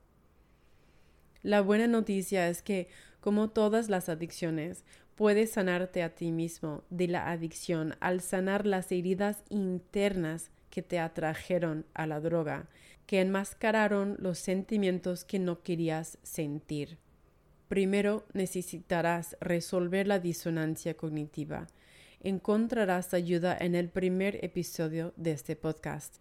La 1.44 1.62
buena 1.62 1.88
noticia 1.88 2.50
es 2.50 2.62
que, 2.62 2.90
como 3.22 3.50
todas 3.50 3.90
las 3.90 4.10
adicciones, 4.10 4.84
puedes 5.16 5.52
sanarte 5.52 6.04
a 6.04 6.14
ti 6.14 6.32
mismo 6.32 6.84
de 6.90 7.08
la 7.08 7.32
adicción 7.32 7.96
al 8.02 8.20
sanar 8.20 8.66
las 8.66 8.92
heridas 8.92 9.44
internas 9.50 10.52
que 10.70 10.82
te 10.82 11.00
atrajeron 11.00 11.86
a 11.94 12.06
la 12.06 12.20
droga 12.20 12.68
que 13.06 13.22
enmascararon 13.22 14.16
los 14.20 14.40
sentimientos 14.40 15.26
que 15.26 15.40
no 15.40 15.62
querías 15.62 16.18
sentir. 16.24 16.98
Primero 17.68 18.26
necesitarás 18.34 19.38
resolver 19.42 20.08
la 20.08 20.20
disonancia 20.20 20.96
cognitiva. 20.96 21.68
Encontrarás 22.22 23.14
ayuda 23.14 23.58
en 23.60 23.76
el 23.76 23.90
primer 23.90 24.44
episodio 24.44 25.14
de 25.16 25.32
este 25.32 25.56
podcast. 25.56 26.18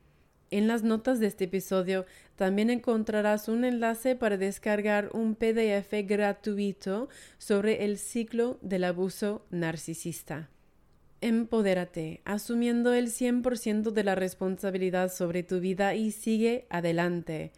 En 0.50 0.68
las 0.68 0.82
notas 0.82 1.20
de 1.20 1.26
este 1.26 1.44
episodio 1.44 2.06
también 2.36 2.70
encontrarás 2.70 3.48
un 3.48 3.64
enlace 3.64 4.14
para 4.14 4.36
descargar 4.36 5.10
un 5.12 5.34
PDF 5.34 5.92
gratuito 6.06 7.08
sobre 7.38 7.84
el 7.84 7.98
ciclo 7.98 8.58
del 8.62 8.84
abuso 8.84 9.44
narcisista. 9.50 10.50
Empodérate, 11.20 12.20
asumiendo 12.24 12.92
el 12.92 13.08
100% 13.08 13.92
de 13.92 14.04
la 14.04 14.14
responsabilidad 14.14 15.12
sobre 15.12 15.42
tu 15.42 15.60
vida 15.60 15.94
y 15.94 16.10
sigue 16.10 16.66
adelante. 16.68 17.52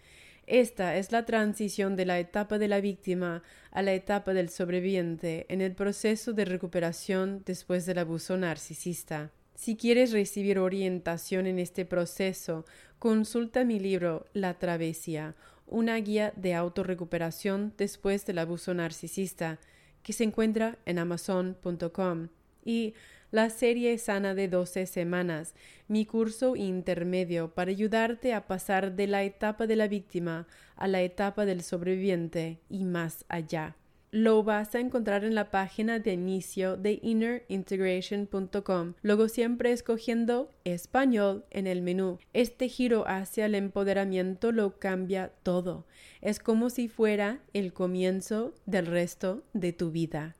Esta 0.46 0.96
es 0.96 1.10
la 1.10 1.26
transición 1.26 1.96
de 1.96 2.06
la 2.06 2.20
etapa 2.20 2.58
de 2.58 2.68
la 2.68 2.80
víctima 2.80 3.42
a 3.72 3.82
la 3.82 3.94
etapa 3.94 4.32
del 4.32 4.48
sobreviviente 4.48 5.46
en 5.48 5.60
el 5.60 5.74
proceso 5.74 6.32
de 6.32 6.44
recuperación 6.44 7.42
después 7.44 7.84
del 7.84 7.98
abuso 7.98 8.36
narcisista. 8.36 9.32
Si 9.56 9.76
quieres 9.76 10.12
recibir 10.12 10.58
orientación 10.58 11.46
en 11.46 11.58
este 11.58 11.84
proceso, 11.84 12.64
consulta 12.98 13.64
mi 13.64 13.80
libro 13.80 14.26
La 14.34 14.58
Travesía, 14.58 15.34
una 15.66 15.96
guía 15.96 16.32
de 16.36 16.54
autorrecuperación 16.54 17.74
después 17.76 18.24
del 18.26 18.38
abuso 18.38 18.72
narcisista, 18.72 19.58
que 20.02 20.12
se 20.12 20.24
encuentra 20.24 20.78
en 20.86 20.98
amazon.com. 21.00 22.28
Y 22.64 22.94
la 23.30 23.50
serie 23.50 23.98
sana 23.98 24.34
de 24.34 24.48
12 24.48 24.86
semanas, 24.86 25.54
mi 25.88 26.06
curso 26.06 26.56
intermedio 26.56 27.54
para 27.54 27.70
ayudarte 27.70 28.34
a 28.34 28.46
pasar 28.46 28.96
de 28.96 29.06
la 29.06 29.24
etapa 29.24 29.66
de 29.66 29.76
la 29.76 29.88
víctima 29.88 30.46
a 30.76 30.88
la 30.88 31.02
etapa 31.02 31.46
del 31.46 31.62
sobreviviente 31.62 32.60
y 32.68 32.84
más 32.84 33.24
allá. 33.28 33.76
Lo 34.12 34.42
vas 34.44 34.74
a 34.74 34.80
encontrar 34.80 35.24
en 35.24 35.34
la 35.34 35.50
página 35.50 35.98
de 35.98 36.14
inicio 36.14 36.76
de 36.76 37.00
innerintegration.com, 37.02 38.94
luego 39.02 39.28
siempre 39.28 39.72
escogiendo 39.72 40.50
español 40.64 41.44
en 41.50 41.66
el 41.66 41.82
menú. 41.82 42.18
Este 42.32 42.68
giro 42.68 43.04
hacia 43.06 43.46
el 43.46 43.54
empoderamiento 43.54 44.52
lo 44.52 44.78
cambia 44.78 45.32
todo. 45.42 45.86
Es 46.22 46.38
como 46.38 46.70
si 46.70 46.88
fuera 46.88 47.40
el 47.52 47.74
comienzo 47.74 48.54
del 48.64 48.86
resto 48.86 49.42
de 49.52 49.72
tu 49.72 49.90
vida. 49.90 50.36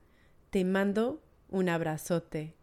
Te 0.51 0.65
mando 0.65 1.21
un 1.51 1.69
abrazote. 1.69 2.56